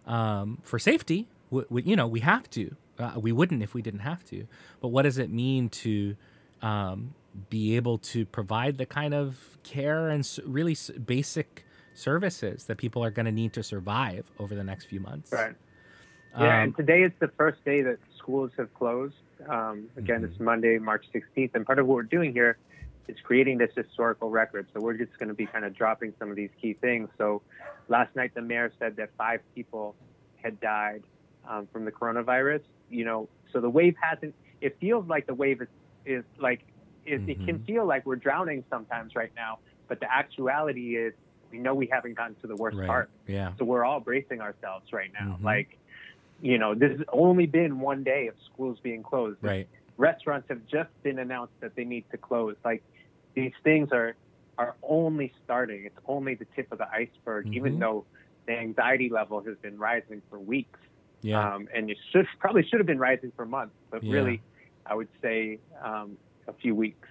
um, 0.07 0.59
for 0.63 0.79
safety? 0.79 1.29
W- 1.51 1.67
w- 1.69 1.91
you 1.91 1.97
know, 1.97 2.07
we 2.07 2.21
have 2.21 2.49
to. 2.51 2.77
Uh, 2.99 3.13
we 3.17 3.33
wouldn't 3.33 3.63
if 3.63 3.75
we 3.75 3.83
didn't 3.83 4.01
have 4.01 4.25
to. 4.27 4.47
But 4.81 4.89
what 4.89 5.03
does 5.03 5.19
it 5.19 5.31
mean 5.31 5.69
to 5.71 6.17
um, 6.63 7.15
be 7.51 7.77
able 7.77 7.99
to 7.99 8.25
provide 8.27 8.79
the 8.79 8.87
kind 8.87 9.15
of 9.15 9.59
care 9.63 10.09
and 10.09 10.29
really 10.45 10.77
basic 11.05 11.65
services 11.95 12.65
that 12.65 12.77
people 12.77 13.03
are 13.05 13.11
going 13.11 13.27
to 13.27 13.33
need 13.33 13.53
to 13.55 13.63
survive 13.63 14.31
over 14.39 14.55
the 14.55 14.65
next 14.65 14.85
few 14.87 15.01
months? 15.01 15.33
Right. 15.33 15.55
Yeah, 16.39 16.57
Um, 16.59 16.63
and 16.65 16.77
today 16.77 17.03
is 17.03 17.13
the 17.19 17.29
first 17.29 17.65
day 17.65 17.81
that 17.83 17.99
schools 18.19 18.51
have 18.59 18.73
closed. 18.75 19.15
Um, 19.49 19.89
again, 19.97 20.23
Mhm. 20.23 20.31
it's 20.31 20.41
Monday, 20.41 20.79
March 20.79 21.07
16th, 21.13 21.55
and 21.55 21.65
part 21.65 21.79
of 21.79 21.87
what 21.87 21.95
we're 21.95 22.03
doing 22.03 22.33
here 22.33 22.59
is 23.09 23.17
creating 23.23 23.59
this 23.59 23.71
historical 23.75 24.31
record. 24.31 24.67
So 24.75 24.81
we're 24.81 24.95
just 24.99 25.17
going 25.19 25.29
to 25.29 25.35
be 25.35 25.47
kind 25.47 25.65
of 25.65 25.75
dropping 25.75 26.13
some 26.19 26.29
of 26.29 26.37
these 26.37 26.51
key 26.61 26.75
things. 26.75 27.09
So 27.17 27.41
last 27.89 28.15
night, 28.17 28.35
the 28.35 28.43
mayor 28.43 28.73
said 28.79 28.97
that 28.97 29.11
five 29.17 29.41
people 29.55 29.95
had 30.43 30.61
died 30.61 31.03
um, 31.49 31.69
from 31.69 31.85
the 31.85 31.93
coronavirus. 31.93 32.63
You 32.91 33.05
know, 33.05 33.29
so 33.53 33.61
the 33.61 33.71
wave 33.71 33.95
hasn't. 34.01 34.35
It 34.61 34.77
feels 34.81 35.07
like 35.07 35.27
the 35.27 35.35
wave 35.35 35.63
is 35.63 35.69
is 36.05 36.25
like 36.39 36.61
it, 37.07 37.29
it 37.29 37.45
can 37.47 37.59
Mhm. 37.61 37.67
feel 37.67 37.87
like 37.87 38.05
we're 38.07 38.17
drowning 38.17 38.65
sometimes 38.71 39.15
right 39.15 39.33
now, 39.37 39.59
but 39.89 40.01
the 40.01 40.13
actuality 40.13 40.97
is 40.97 41.15
we 41.51 41.59
know 41.59 41.75
we 41.75 41.87
haven't 41.87 42.15
gotten 42.15 42.35
to 42.37 42.47
the 42.47 42.57
worst 42.57 42.77
right. 42.77 42.87
part. 42.87 43.11
Yeah. 43.27 43.53
So 43.59 43.65
we're 43.65 43.85
all 43.85 44.01
bracing 44.01 44.41
ourselves 44.41 44.93
right 44.93 45.13
now. 45.13 45.37
Mhm. 45.41 45.45
Like, 45.45 45.79
you 46.43 46.59
know, 46.59 46.75
this 46.75 46.99
has 46.99 47.07
only 47.13 47.47
been 47.47 47.81
one 47.81 48.03
day 48.03 48.27
of 48.27 48.35
schools 48.45 48.79
being 48.81 49.03
closed. 49.03 49.39
Right. 49.43 49.69
Restaurants 49.97 50.49
have 50.49 50.67
just 50.67 50.91
been 51.03 51.19
announced 51.19 51.59
that 51.61 51.75
they 51.77 51.85
need 51.85 52.05
to 52.11 52.19
close. 52.19 52.57
Like, 52.65 52.83
these 53.35 53.53
things 53.63 53.93
are 53.93 54.15
are 54.59 54.75
only 54.83 55.35
starting. 55.45 55.85
It's 55.85 55.99
only 56.07 56.35
the 56.35 56.47
tip 56.57 56.73
of 56.73 56.79
the 56.79 56.91
iceberg, 56.91 57.45
Mhm. 57.45 57.57
even 57.57 57.79
though 57.79 58.07
the 58.47 58.59
anxiety 58.59 59.11
level 59.11 59.41
has 59.43 59.55
been 59.59 59.77
rising 59.79 60.23
for 60.31 60.39
weeks. 60.39 60.81
Yeah. 61.21 61.47
Um, 61.55 61.69
and 61.75 61.91
it 61.91 61.99
should 62.11 62.27
probably 62.39 62.63
should 62.63 62.81
have 62.81 62.87
been 62.87 62.99
rising 62.99 63.33
for 63.33 63.45
months, 63.45 63.75
but 63.91 64.03
Yeah. 64.03 64.15
really, 64.15 64.41
I 64.87 64.95
would 64.95 65.09
say 65.21 65.59
um, 65.83 66.17
a 66.49 66.53
few 66.53 66.75
weeks. 66.75 67.09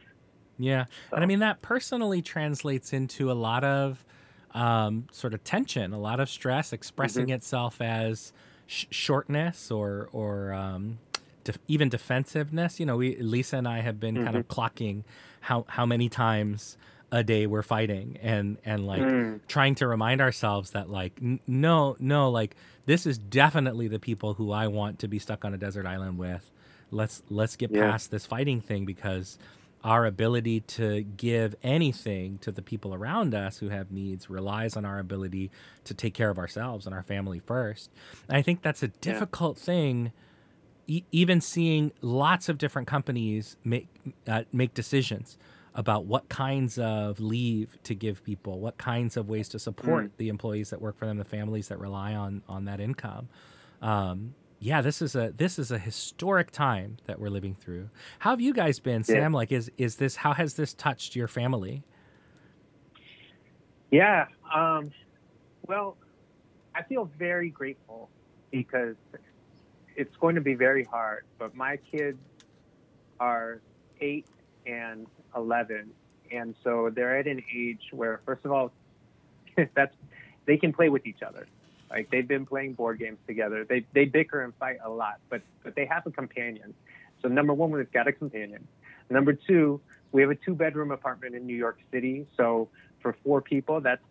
Yeah. 0.58 0.86
So, 1.10 1.16
And 1.18 1.24
I 1.24 1.28
mean, 1.28 1.40
that 1.40 1.62
personally 1.62 2.22
translates 2.22 2.94
into 2.94 3.32
a 3.32 3.34
lot 3.34 3.64
of 3.64 4.06
um, 4.54 5.08
sort 5.12 5.34
of 5.34 5.44
tension, 5.44 5.92
a 5.94 6.00
lot 6.00 6.20
of 6.20 6.30
stress 6.30 6.72
expressing 6.72 7.30
itself 7.30 7.82
as 7.82 8.32
sh- 8.68 8.86
shortness 8.90 9.70
or, 9.70 10.08
or 10.14 10.54
um, 10.54 11.00
def- 11.44 11.58
even 11.68 11.90
defensiveness. 11.90 12.80
You 12.80 12.86
know, 12.86 12.96
we, 12.96 13.18
Lisa 13.18 13.58
and 13.58 13.68
I 13.68 13.82
have 13.82 14.00
been 14.00 14.24
kind 14.24 14.38
of 14.38 14.48
clocking 14.48 15.04
how, 15.42 15.66
how 15.68 15.86
many 15.86 16.08
times 16.08 16.78
a 17.12 17.22
day 17.24 17.46
we're 17.48 17.62
fighting 17.64 18.18
and, 18.22 18.58
and 18.66 18.88
like 18.88 19.02
Mm. 19.02 19.40
trying 19.48 19.76
to 19.76 19.88
remind 19.88 20.22
ourselves 20.22 20.72
that 20.72 20.90
like, 20.90 21.14
n- 21.22 21.40
no, 21.46 21.96
no, 22.00 22.30
like 22.32 22.56
this 22.86 23.06
is 23.06 23.18
definitely 23.18 23.88
the 23.90 24.00
people 24.00 24.34
who 24.36 24.52
I 24.52 24.68
want 24.68 25.00
to 25.00 25.08
be 25.10 25.20
stuck 25.20 25.44
on 25.44 25.54
a 25.54 25.58
desert 25.58 25.86
island 25.86 26.18
with. 26.18 26.50
Let's, 26.92 27.24
let's 27.30 27.56
get 27.56 27.72
Yeah. 27.72 27.92
past 27.92 28.12
this 28.12 28.26
fighting 28.26 28.62
thing 28.62 28.86
because 28.86 29.38
our 29.84 30.06
ability 30.08 30.62
to 30.62 31.04
give 31.04 31.56
anything 31.62 32.40
to 32.40 32.52
the 32.52 32.62
people 32.62 32.94
around 32.96 33.36
us 33.36 33.60
who 33.60 33.70
have 33.70 33.92
needs 33.92 34.30
relies 34.32 34.76
on 34.76 34.84
our 34.84 34.98
ability 34.98 35.52
to 35.84 35.94
take 35.94 36.14
care 36.16 36.32
of 36.32 36.40
ourselves 36.40 36.88
and 36.88 36.96
our 36.96 37.04
family 37.04 37.40
first. 37.40 37.92
And 38.28 38.36
I 38.36 38.42
think 38.42 38.64
that's 38.64 38.82
a 38.82 38.88
difficult 38.88 39.60
thing. 39.60 40.12
E- 40.88 41.04
even 41.12 41.40
seeing 41.40 41.92
lots 42.02 42.50
of 42.50 42.58
different 42.58 42.88
companies 42.88 43.58
make 43.64 43.88
uh, 44.28 44.44
make 44.52 44.74
decisions 44.74 45.38
about 45.76 46.06
what 46.06 46.30
kinds 46.30 46.80
of 46.80 47.20
leave 47.20 47.78
to 47.84 47.94
give 47.94 48.24
people, 48.24 48.60
what 48.60 48.78
kinds 48.78 49.18
of 49.18 49.28
ways 49.28 49.50
to 49.50 49.60
support 49.60 50.12
the 50.18 50.30
employees 50.30 50.70
that 50.72 50.82
work 50.82 50.98
for 50.98 51.06
them, 51.06 51.18
the 51.18 51.26
families 51.26 51.68
that 51.68 51.80
rely 51.80 52.14
on 52.16 52.42
on 52.48 52.66
that 52.66 52.80
income. 52.80 53.28
Um, 53.82 54.34
yeah, 54.66 54.82
this 54.82 55.00
is 55.00 55.16
a 55.16 55.32
this 55.38 55.60
is 55.60 55.70
a 55.70 55.78
historic 55.78 56.50
time 56.50 56.98
that 57.06 57.20
we're 57.20 57.30
living 57.30 57.54
through. 57.54 57.92
How 58.18 58.32
have 58.32 58.42
you 58.42 58.52
guys 58.52 58.80
been, 58.80 59.04
Yeah. 59.08 59.16
Sam? 59.16 59.32
Like, 59.32 59.52
is 59.52 59.72
is 59.78 59.98
this 59.98 60.16
how 60.16 60.34
has 60.34 60.56
this 60.56 60.74
touched 60.74 61.16
your 61.16 61.28
family? 61.28 61.84
Yeah. 63.92 64.26
Um, 64.52 64.92
well, 65.68 65.98
I 66.74 66.82
feel 66.82 67.12
very 67.20 67.52
grateful 67.52 68.10
because 68.50 68.96
it's 69.96 70.16
going 70.18 70.34
to 70.34 70.42
be 70.42 70.56
very 70.56 70.84
hard, 70.84 71.26
but 71.38 71.54
my 71.54 71.78
kids 71.78 72.18
are 73.20 73.62
eight 74.02 74.26
and 74.66 75.06
11. 75.36 75.92
And 76.32 76.56
so 76.64 76.90
they're 76.94 77.20
at 77.20 77.28
an 77.28 77.44
age 77.56 77.84
where, 77.92 78.20
first 78.26 78.44
of 78.46 78.52
all, 78.52 78.72
that's 79.76 79.96
they 80.48 80.58
can 80.58 80.74
play 80.74 80.90
with 80.90 81.06
each 81.06 81.22
other. 81.22 81.46
Like 81.96 82.12
they've 82.12 82.28
been 82.28 82.46
playing 82.46 82.74
board 82.74 83.00
games 83.00 83.20
together. 83.26 83.64
They 83.64 83.86
they 83.94 84.04
bicker 84.04 84.44
and 84.44 84.54
fight 84.56 84.78
a 84.84 84.90
lot, 84.90 85.20
but 85.30 85.42
but 85.64 85.76
they 85.76 85.86
have 85.86 86.06
a 86.06 86.12
companion. 86.12 86.74
So 87.22 87.30
number 87.30 87.54
one, 87.54 87.72
we've 87.72 87.92
got 87.92 88.08
a 88.08 88.12
companion. 88.12 88.68
Number 89.10 89.32
two, 89.32 89.80
we 90.12 90.22
have 90.22 90.30
a 90.30 90.36
two 90.36 90.56
bedroom 90.56 90.92
apartment 90.92 91.36
in 91.36 91.46
New 91.46 91.56
York 91.56 91.80
City. 91.92 92.28
So 92.36 92.68
for 93.02 93.16
four 93.24 93.42
people, 93.42 93.80
that's 93.80 94.04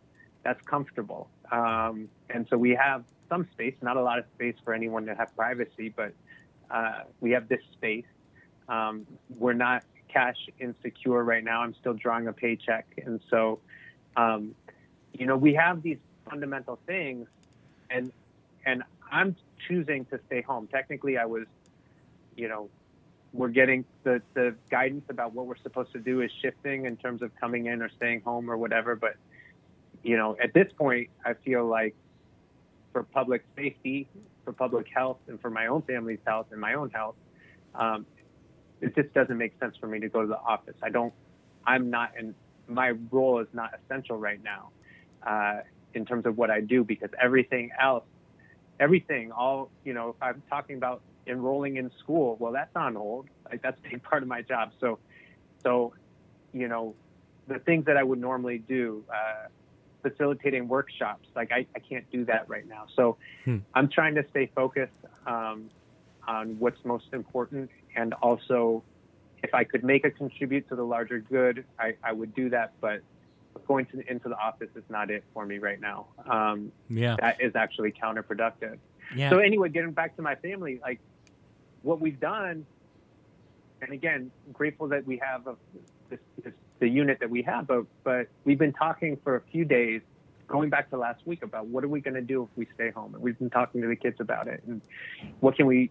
that's 0.44 0.62
comfortable. 0.66 1.28
Um, 1.52 2.08
and 2.30 2.46
so 2.48 2.56
we 2.56 2.70
have 2.70 3.04
some 3.28 3.46
space, 3.52 3.74
not 3.82 3.98
a 3.98 4.02
lot 4.02 4.18
of 4.18 4.24
space 4.34 4.56
for 4.64 4.72
anyone 4.72 5.04
to 5.06 5.14
have 5.14 5.36
privacy, 5.36 5.92
but 5.94 6.14
uh, 6.70 7.00
we 7.20 7.32
have 7.32 7.48
this 7.48 7.60
space. 7.74 8.06
Um, 8.66 9.06
we're 9.38 9.52
not 9.52 9.84
cash 10.08 10.36
insecure 10.58 11.22
right 11.22 11.44
now. 11.44 11.60
I'm 11.60 11.74
still 11.74 11.94
drawing 11.94 12.28
a 12.28 12.32
paycheck, 12.32 12.86
and 13.04 13.20
so 13.28 13.60
um, 14.16 14.54
you 15.12 15.26
know 15.26 15.36
we 15.36 15.52
have 15.52 15.82
these 15.82 15.98
fundamental 16.28 16.78
things, 16.86 17.28
and 17.94 18.12
and 18.66 18.82
I'm 19.10 19.36
choosing 19.68 20.04
to 20.06 20.20
stay 20.26 20.42
home. 20.42 20.68
Technically, 20.68 21.16
I 21.16 21.26
was, 21.26 21.46
you 22.36 22.48
know, 22.48 22.68
we're 23.32 23.48
getting 23.48 23.84
the 24.02 24.20
the 24.34 24.54
guidance 24.70 25.04
about 25.08 25.32
what 25.32 25.46
we're 25.46 25.62
supposed 25.62 25.92
to 25.92 26.00
do 26.00 26.20
is 26.20 26.30
shifting 26.42 26.86
in 26.86 26.96
terms 26.96 27.22
of 27.22 27.30
coming 27.36 27.66
in 27.66 27.82
or 27.82 27.90
staying 27.96 28.20
home 28.20 28.50
or 28.50 28.56
whatever, 28.56 28.96
but 28.96 29.14
you 30.02 30.16
know, 30.16 30.36
at 30.42 30.52
this 30.52 30.70
point, 30.76 31.08
I 31.24 31.32
feel 31.32 31.64
like 31.64 31.94
for 32.92 33.02
public 33.02 33.42
safety, 33.56 34.06
for 34.44 34.52
public 34.52 34.86
health, 34.94 35.18
and 35.28 35.40
for 35.40 35.50
my 35.50 35.66
own 35.68 35.82
family's 35.82 36.18
health 36.26 36.46
and 36.50 36.60
my 36.60 36.74
own 36.74 36.90
health, 36.90 37.16
um, 37.74 38.04
it 38.82 38.94
just 38.94 39.14
doesn't 39.14 39.38
make 39.38 39.58
sense 39.58 39.76
for 39.80 39.86
me 39.86 40.00
to 40.00 40.08
go 40.08 40.20
to 40.20 40.26
the 40.28 40.38
office. 40.38 40.74
I 40.82 40.90
don't, 40.90 41.12
I'm 41.66 41.88
not, 41.88 42.12
in, 42.18 42.34
my 42.68 42.90
role 43.10 43.40
is 43.40 43.48
not 43.54 43.70
essential 43.80 44.18
right 44.18 44.42
now 44.44 44.70
uh, 45.26 45.60
in 45.94 46.04
terms 46.04 46.26
of 46.26 46.36
what 46.36 46.50
I 46.50 46.60
do 46.60 46.84
because 46.84 47.10
everything 47.20 47.70
else, 47.80 48.04
everything, 48.80 49.32
all, 49.32 49.70
you 49.84 49.94
know, 49.94 50.10
if 50.10 50.16
I'm 50.20 50.42
talking 50.48 50.76
about 50.76 51.02
enrolling 51.26 51.76
in 51.76 51.90
school, 52.00 52.36
well, 52.38 52.52
that's 52.52 52.74
on 52.76 52.94
hold. 52.94 53.28
Like 53.50 53.62
that's 53.62 53.78
a 53.84 53.90
big 53.90 54.02
part 54.02 54.22
of 54.22 54.28
my 54.28 54.42
job. 54.42 54.72
So, 54.80 54.98
so, 55.62 55.94
you 56.52 56.68
know, 56.68 56.94
the 57.46 57.58
things 57.58 57.86
that 57.86 57.96
I 57.96 58.02
would 58.02 58.20
normally 58.20 58.58
do, 58.58 59.04
uh, 59.10 59.48
facilitating 60.02 60.68
workshops. 60.68 61.26
Like 61.34 61.50
I, 61.50 61.66
I 61.74 61.78
can't 61.78 62.08
do 62.10 62.24
that 62.26 62.48
right 62.48 62.66
now. 62.68 62.86
So 62.94 63.16
Hmm. 63.44 63.58
I'm 63.74 63.88
trying 63.88 64.14
to 64.14 64.24
stay 64.30 64.50
focused 64.54 64.92
um, 65.26 65.70
on 66.28 66.58
what's 66.58 66.82
most 66.84 67.06
important. 67.12 67.70
And 67.96 68.14
also, 68.14 68.84
if 69.42 69.54
I 69.54 69.64
could 69.64 69.84
make 69.84 70.04
a 70.04 70.10
contribute 70.10 70.68
to 70.68 70.76
the 70.76 70.84
larger 70.84 71.20
good, 71.20 71.64
I, 71.78 71.94
I 72.02 72.12
would 72.12 72.34
do 72.34 72.50
that. 72.50 72.72
But 72.80 73.00
going 73.66 73.86
to, 73.86 74.10
into 74.10 74.28
the 74.28 74.36
office 74.36 74.70
is 74.74 74.84
not 74.88 75.10
it 75.10 75.24
for 75.32 75.46
me 75.46 75.58
right 75.58 75.80
now. 75.80 76.06
Um, 76.28 76.72
Yeah. 76.88 77.16
that 77.20 77.40
is 77.40 77.54
actually 77.54 77.92
counterproductive. 77.92 78.78
Yeah. 79.14 79.30
So 79.30 79.38
anyway, 79.38 79.68
getting 79.68 79.92
back 79.92 80.16
to 80.16 80.22
my 80.22 80.34
family, 80.36 80.80
like 80.82 81.00
what 81.82 82.00
we've 82.00 82.20
done, 82.20 82.66
and 83.80 83.92
again, 83.92 84.30
grateful 84.52 84.88
that 84.88 85.06
we 85.06 85.18
have 85.18 85.46
a, 85.46 85.56
this, 86.08 86.20
this, 86.42 86.54
the 86.80 86.88
unit 86.88 87.18
that 87.20 87.30
we 87.30 87.42
have, 87.42 87.66
but 87.66 87.84
but 88.02 88.28
we've 88.44 88.58
been 88.58 88.72
talking 88.72 89.18
for 89.22 89.36
a 89.36 89.40
few 89.52 89.64
days, 89.64 90.00
going 90.48 90.70
back 90.70 90.90
to 90.90 90.96
last 90.96 91.26
week 91.26 91.42
about 91.42 91.66
what 91.66 91.84
are 91.84 91.88
we 91.88 92.00
going 92.00 92.14
to 92.14 92.22
do 92.22 92.42
if 92.44 92.48
we 92.56 92.66
stay 92.74 92.90
home, 92.90 93.14
and 93.14 93.22
we've 93.22 93.38
been 93.38 93.50
talking 93.50 93.80
to 93.82 93.88
the 93.88 93.96
kids 93.96 94.16
about 94.20 94.48
it, 94.48 94.62
and 94.66 94.80
what 95.40 95.56
can 95.56 95.66
we, 95.66 95.90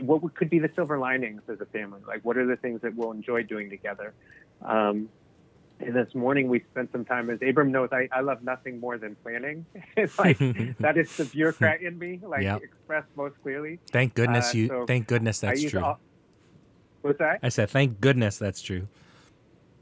what 0.00 0.22
could 0.34 0.50
be 0.50 0.58
the 0.58 0.70
silver 0.74 0.98
linings 0.98 1.42
as 1.48 1.60
a 1.60 1.66
family, 1.66 2.00
like 2.06 2.24
what 2.24 2.36
are 2.36 2.46
the 2.46 2.56
things 2.56 2.80
that 2.82 2.94
we'll 2.94 3.12
enjoy 3.12 3.42
doing 3.42 3.70
together. 3.70 4.14
Um, 4.64 5.08
this 5.80 6.14
morning 6.14 6.48
we 6.48 6.62
spent 6.70 6.90
some 6.92 7.04
time, 7.04 7.30
as 7.30 7.38
Abram 7.46 7.70
knows, 7.72 7.88
I, 7.92 8.08
I 8.12 8.20
love 8.20 8.42
nothing 8.42 8.80
more 8.80 8.98
than 8.98 9.16
planning. 9.22 9.66
it's 9.96 10.18
like 10.18 10.38
that 10.80 10.96
is 10.96 11.08
the 11.16 11.24
bureaucrat 11.24 11.82
in 11.82 11.98
me, 11.98 12.20
like 12.26 12.42
Yep. 12.44 12.62
expressed 12.62 13.08
most 13.16 13.36
clearly. 13.42 13.80
thank 13.92 14.14
goodness 14.14 14.54
uh, 14.54 14.58
you. 14.58 14.68
so 14.68 14.84
thank 14.86 15.06
goodness 15.06 15.40
that's 15.40 15.62
true. 15.62 15.82
all- 15.84 16.00
what's 17.02 17.18
that? 17.18 17.38
I 17.42 17.48
said, 17.48 17.70
thank 17.70 18.00
goodness 18.00 18.38
that's 18.38 18.60
true. 18.60 18.88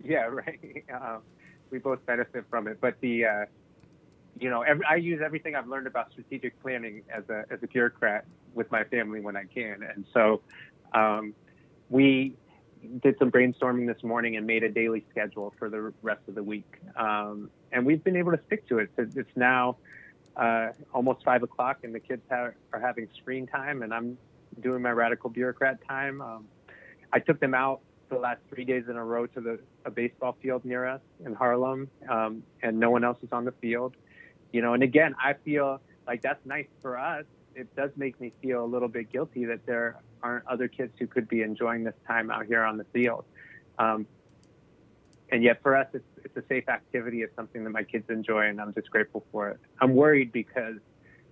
Yeah, 0.04 0.26
right. 0.30 0.84
Um, 0.92 1.22
we 1.70 1.78
both 1.78 2.04
benefit 2.06 2.44
from 2.50 2.68
it, 2.68 2.78
but 2.80 2.94
the 3.00 3.24
uh, 3.24 3.44
you 4.38 4.50
know, 4.50 4.62
every, 4.62 4.84
I 4.88 4.96
use 4.96 5.20
everything 5.24 5.54
I've 5.54 5.66
learned 5.66 5.86
about 5.86 6.10
strategic 6.12 6.60
planning 6.60 7.02
as 7.14 7.24
a 7.30 7.44
as 7.50 7.58
a 7.62 7.66
bureaucrat 7.66 8.24
with 8.54 8.70
my 8.70 8.84
family 8.84 9.20
when 9.20 9.36
I 9.36 9.44
can, 9.52 9.82
and 9.82 10.04
so 10.12 10.42
um, 10.94 11.34
we, 11.88 12.34
did 13.02 13.18
some 13.18 13.30
brainstorming 13.30 13.86
this 13.86 14.02
morning 14.02 14.36
and 14.36 14.46
made 14.46 14.62
a 14.62 14.68
daily 14.68 15.04
schedule 15.10 15.54
for 15.58 15.68
the 15.68 15.92
rest 16.02 16.22
of 16.28 16.34
the 16.34 16.42
week. 16.42 16.70
Um, 16.96 17.50
and 17.72 17.84
we've 17.84 18.02
been 18.02 18.16
able 18.16 18.32
to 18.32 18.40
stick 18.46 18.68
to 18.68 18.78
it. 18.78 18.90
It's 18.96 19.36
now 19.36 19.76
uh, 20.36 20.68
almost 20.92 21.24
five 21.24 21.42
o'clock, 21.42 21.78
and 21.82 21.94
the 21.94 22.00
kids 22.00 22.22
have, 22.30 22.54
are 22.72 22.80
having 22.80 23.08
screen 23.16 23.46
time, 23.46 23.82
and 23.82 23.92
I'm 23.92 24.18
doing 24.60 24.82
my 24.82 24.90
radical 24.90 25.30
bureaucrat 25.30 25.86
time. 25.86 26.20
Um, 26.20 26.46
I 27.12 27.18
took 27.18 27.40
them 27.40 27.54
out 27.54 27.80
the 28.08 28.16
last 28.16 28.40
three 28.48 28.64
days 28.64 28.84
in 28.88 28.96
a 28.96 29.04
row 29.04 29.26
to 29.26 29.40
the 29.40 29.58
a 29.84 29.90
baseball 29.90 30.36
field 30.40 30.64
near 30.64 30.86
us 30.86 31.00
in 31.24 31.34
Harlem, 31.34 31.88
um, 32.08 32.42
and 32.62 32.78
no 32.78 32.90
one 32.90 33.04
else 33.04 33.18
is 33.22 33.30
on 33.32 33.44
the 33.44 33.52
field. 33.52 33.96
You 34.52 34.62
know, 34.62 34.74
and 34.74 34.82
again, 34.82 35.14
I 35.22 35.34
feel 35.44 35.80
like 36.06 36.22
that's 36.22 36.44
nice 36.46 36.68
for 36.82 36.98
us. 36.98 37.24
It 37.54 37.74
does 37.74 37.90
make 37.96 38.20
me 38.20 38.32
feel 38.42 38.64
a 38.64 38.66
little 38.66 38.88
bit 38.88 39.10
guilty 39.10 39.46
that 39.46 39.66
there 39.66 39.96
aren't 40.22 40.46
other 40.46 40.68
kids 40.68 40.92
who 40.98 41.06
could 41.06 41.28
be 41.28 41.42
enjoying 41.42 41.84
this 41.84 41.94
time 42.06 42.30
out 42.30 42.46
here 42.46 42.62
on 42.62 42.76
the 42.76 42.84
field. 42.84 43.24
Um, 43.78 44.06
and 45.30 45.42
yet, 45.42 45.62
for 45.62 45.76
us, 45.76 45.88
it's 45.92 46.04
it's 46.24 46.36
a 46.36 46.44
safe 46.48 46.68
activity. 46.68 47.22
It's 47.22 47.34
something 47.34 47.64
that 47.64 47.70
my 47.70 47.82
kids 47.82 48.08
enjoy, 48.10 48.46
and 48.48 48.60
I'm 48.60 48.72
just 48.74 48.90
grateful 48.90 49.24
for 49.32 49.48
it. 49.48 49.58
I'm 49.80 49.94
worried 49.94 50.32
because 50.32 50.76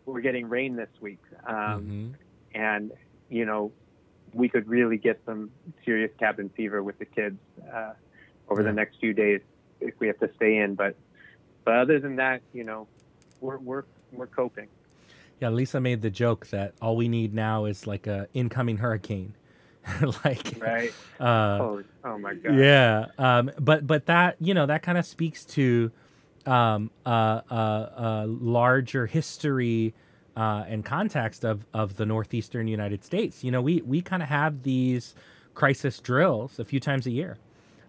we're 0.05 0.21
getting 0.21 0.49
rain 0.49 0.77
this 0.77 0.89
week, 1.01 1.23
um, 1.47 1.55
mm-hmm. 1.55 2.11
and 2.55 2.93
you 3.29 3.45
know, 3.45 3.73
we 4.33 4.49
could 4.49 4.69
really 4.69 4.99
get 4.99 5.21
some 5.25 5.51
serious 5.85 6.11
cabin 6.19 6.51
fever 6.57 6.83
with 6.83 6.99
the 6.99 7.05
kids 7.05 7.39
uh, 7.73 7.93
over 8.49 8.63
yeah. 8.63 8.69
the 8.69 8.75
next 8.75 8.99
few 8.99 9.15
days 9.15 9.41
if 9.81 9.95
we 10.01 10.09
have 10.09 10.19
to 10.19 10.31
stay 10.37 10.59
in. 10.59 10.75
But 10.75 10.97
but 11.65 11.75
other 11.75 12.01
than 12.01 12.17
that, 12.17 12.43
you 12.53 12.65
know, 12.65 12.89
we're 13.41 13.59
we're 13.59 13.85
we're 14.13 14.27
coping. 14.27 14.69
Yeah, 15.41 15.51
Lisa 15.51 15.81
made 15.81 16.03
the 16.03 16.11
joke 16.11 16.47
that 16.49 16.75
all 16.81 16.97
we 16.97 17.09
need 17.09 17.35
now 17.35 17.65
is 17.65 17.87
like 17.87 18.07
a 18.07 18.29
incoming 18.35 18.79
hurricane. 18.79 19.35
like 20.25 20.55
right. 20.59 20.93
Uh, 21.21 21.59
oh, 21.61 21.83
oh 22.05 22.19
my 22.19 22.35
god. 22.35 22.57
Yeah. 22.59 23.07
Um, 23.19 23.51
but 23.61 23.87
but 23.87 24.07
that 24.07 24.37
you 24.41 24.55
know 24.55 24.67
that 24.67 24.83
kind 24.83 24.97
of 24.97 25.05
speaks 25.05 25.45
to 25.47 25.91
um, 26.47 26.91
uh, 27.05 27.41
uh, 27.51 27.55
uh, 27.55 28.27
larger 28.27 29.07
history 29.07 29.95
uh, 30.37 30.65
and 30.67 30.85
context 30.85 31.45
of 31.45 31.67
of 31.75 31.97
the 31.97 32.07
northeastern 32.07 32.69
United 32.69 33.05
States. 33.05 33.45
You 33.45 33.51
know, 33.51 33.61
we 33.61 33.83
we 33.83 34.01
kind 34.01 34.23
of 34.23 34.29
have 34.29 34.63
these 34.63 35.15
crisis 35.55 36.01
drills 36.01 36.59
a 36.59 36.65
few 36.65 36.81
times 36.81 37.07
a 37.07 37.11
year, 37.11 37.37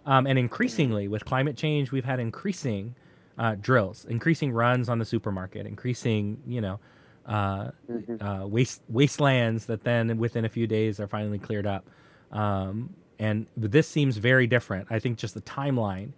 um, 0.06 0.28
and 0.28 0.38
increasingly 0.38 1.08
with 1.08 1.26
climate 1.26 1.58
change, 1.58 1.92
we've 1.92 2.06
had 2.06 2.20
increasing 2.20 2.96
uh, 3.38 3.56
drills, 3.56 4.06
increasing 4.06 4.52
runs 4.52 4.90
on 4.90 5.00
the 5.00 5.06
supermarket, 5.06 5.66
increasing 5.66 6.42
you 6.46 6.62
know. 6.62 6.80
Uh, 7.26 7.72
mm-hmm. 7.90 8.24
uh, 8.24 8.46
waste 8.46 8.82
wastelands 8.88 9.66
that 9.66 9.84
then 9.84 10.18
within 10.20 10.46
a 10.46 10.50
few 10.50 10.68
days 10.68 11.00
are 11.00 11.08
finally 11.08 11.40
cleared 11.40 11.66
up, 11.66 11.90
um, 12.32 12.94
and 13.18 13.48
this 13.58 13.88
seems 13.88 14.18
very 14.18 14.46
different. 14.46 14.88
I 14.92 15.00
think 15.00 15.18
just 15.18 15.34
the 15.34 15.42
timeline 15.42 16.12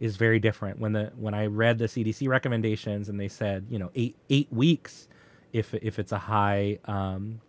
is 0.00 0.16
very 0.16 0.38
different. 0.40 0.78
When 0.78 0.92
the 0.92 1.12
when 1.16 1.34
I 1.34 1.46
read 1.46 1.78
the 1.78 1.84
CDC 1.84 2.28
recommendations 2.28 3.10
and 3.10 3.20
they 3.20 3.28
said 3.28 3.66
you 3.68 3.78
know 3.78 3.90
eight 3.94 4.16
eight 4.30 4.50
weeks 4.50 5.08
if 5.52 5.72
if 5.74 5.98
it's 5.98 6.12
a 6.12 6.18
high 6.18 6.78
um, 6.86 7.40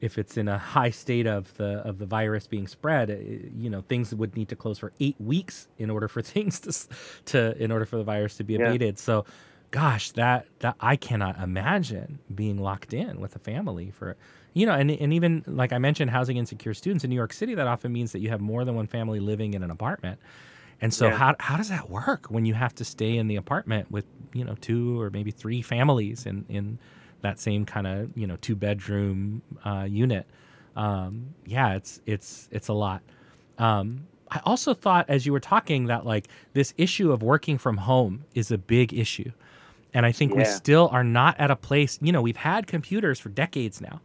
if 0.00 0.18
it's 0.18 0.36
in 0.36 0.48
a 0.48 0.58
high 0.58 0.90
state 0.90 1.26
of 1.26 1.54
the 1.56 1.78
of 1.78 1.98
the 1.98 2.06
virus 2.06 2.46
being 2.46 2.66
spread, 2.66 3.10
it, 3.10 3.20
uh, 3.20 3.48
you 3.58 3.68
know 3.68 3.82
things 3.82 4.14
would 4.14 4.36
need 4.36 4.48
to 4.48 4.56
close 4.56 4.78
for 4.78 4.92
eight 5.00 5.16
weeks 5.18 5.68
in 5.78 5.90
order 5.90 6.08
for 6.08 6.22
things 6.32 6.60
to 6.60 6.72
to 7.26 7.62
in 7.62 7.70
order 7.70 7.84
for 7.84 7.96
the 7.96 8.04
virus 8.04 8.36
to 8.36 8.44
be 8.44 8.54
abated. 8.56 8.94
Yeah. 8.94 9.02
So, 9.02 9.24
gosh, 9.76 10.12
that 10.12 10.46
that 10.60 10.74
I 10.80 10.96
cannot 10.96 11.38
imagine 11.38 12.18
being 12.34 12.56
locked 12.56 12.94
in 12.94 13.20
with 13.20 13.36
a 13.36 13.38
family 13.38 13.90
for 13.90 14.16
you 14.54 14.64
know, 14.64 14.72
and 14.72 14.90
and 14.90 15.12
even 15.12 15.44
like 15.46 15.70
I 15.70 15.76
mentioned, 15.76 16.10
housing 16.10 16.38
insecure 16.38 16.72
students 16.72 17.04
in 17.04 17.10
New 17.10 17.16
York 17.16 17.34
City, 17.34 17.54
that 17.54 17.66
often 17.66 17.92
means 17.92 18.12
that 18.12 18.20
you 18.20 18.30
have 18.30 18.40
more 18.40 18.64
than 18.64 18.74
one 18.74 18.86
family 18.86 19.20
living 19.20 19.52
in 19.52 19.62
an 19.62 19.70
apartment. 19.70 20.18
And 20.80 20.94
so 20.94 21.08
yeah. 21.08 21.16
how 21.16 21.36
how 21.40 21.58
does 21.58 21.68
that 21.68 21.90
work 21.90 22.30
when 22.30 22.46
you 22.46 22.54
have 22.54 22.74
to 22.76 22.86
stay 22.86 23.18
in 23.18 23.28
the 23.28 23.36
apartment 23.36 23.90
with, 23.90 24.06
you 24.32 24.44
know, 24.46 24.54
two 24.62 24.98
or 24.98 25.10
maybe 25.10 25.30
three 25.30 25.60
families 25.60 26.24
in 26.24 26.46
in 26.48 26.78
that 27.20 27.38
same 27.38 27.66
kind 27.66 27.86
of 27.86 28.16
you 28.16 28.26
know 28.26 28.36
two 28.36 28.56
bedroom 28.56 29.42
uh, 29.62 29.86
unit. 29.86 30.26
Um, 30.74 31.34
yeah, 31.44 31.74
it's 31.74 32.00
it's 32.06 32.48
it's 32.50 32.68
a 32.68 32.72
lot. 32.72 33.02
Um, 33.58 34.06
I 34.30 34.40
also 34.44 34.72
thought 34.72 35.10
as 35.10 35.26
you 35.26 35.32
were 35.32 35.40
talking 35.40 35.88
that 35.88 36.06
like 36.06 36.28
this 36.54 36.72
issue 36.78 37.12
of 37.12 37.22
working 37.22 37.58
from 37.58 37.76
home 37.76 38.24
is 38.34 38.50
a 38.50 38.56
big 38.56 38.94
issue. 38.94 39.32
And 39.96 40.04
I 40.04 40.12
think 40.12 40.32
yeah. 40.32 40.38
we 40.38 40.44
still 40.44 40.90
are 40.92 41.02
not 41.02 41.40
at 41.40 41.50
a 41.50 41.56
place, 41.56 41.98
you 42.02 42.12
know, 42.12 42.20
we've 42.20 42.36
had 42.36 42.66
computers 42.66 43.18
for 43.18 43.30
decades 43.30 43.80
now. 43.80 44.02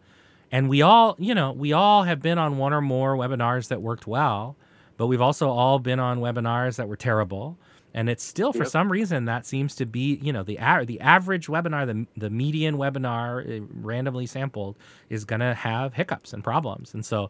And 0.50 0.70
we 0.70 0.82
all, 0.82 1.18
you 1.20 1.36
know, 1.36 1.52
we 1.52 1.74
all 1.74 2.04
have 2.04 2.22
been 2.22 2.38
on 2.38 2.58
one 2.58 2.72
or 2.72 2.80
more 2.80 3.18
webinars 3.18 3.68
that 3.68 3.82
worked 3.82 4.08
well, 4.08 4.56
but 4.96 5.08
we've 5.08 5.22
also 5.22 5.50
all 5.50 5.80
been 5.80 6.00
on 6.00 6.20
webinars 6.20 6.78
that 6.78 6.88
were 6.88 6.96
terrible 6.96 7.58
and 7.94 8.10
it's 8.10 8.24
still 8.24 8.54
for 8.54 8.60
yep. 8.60 8.68
some 8.70 8.90
reason 8.90 9.26
that 9.26 9.46
seems 9.46 9.76
to 9.76 9.86
be 9.86 10.18
you 10.22 10.32
know 10.32 10.44
the 10.44 10.58
a- 10.62 10.86
the 10.86 11.00
average 11.02 11.48
webinar 11.48 11.86
the 11.86 12.08
the 12.18 12.30
median 12.30 12.78
webinar 12.78 13.62
uh, 13.62 13.66
randomly 13.74 14.26
sampled 14.26 14.78
is 15.10 15.26
going 15.26 15.42
to 15.42 15.54
have 15.54 15.94
hiccups 15.94 16.32
and 16.32 16.42
problems 16.42 16.94
and 16.94 17.06
so 17.06 17.30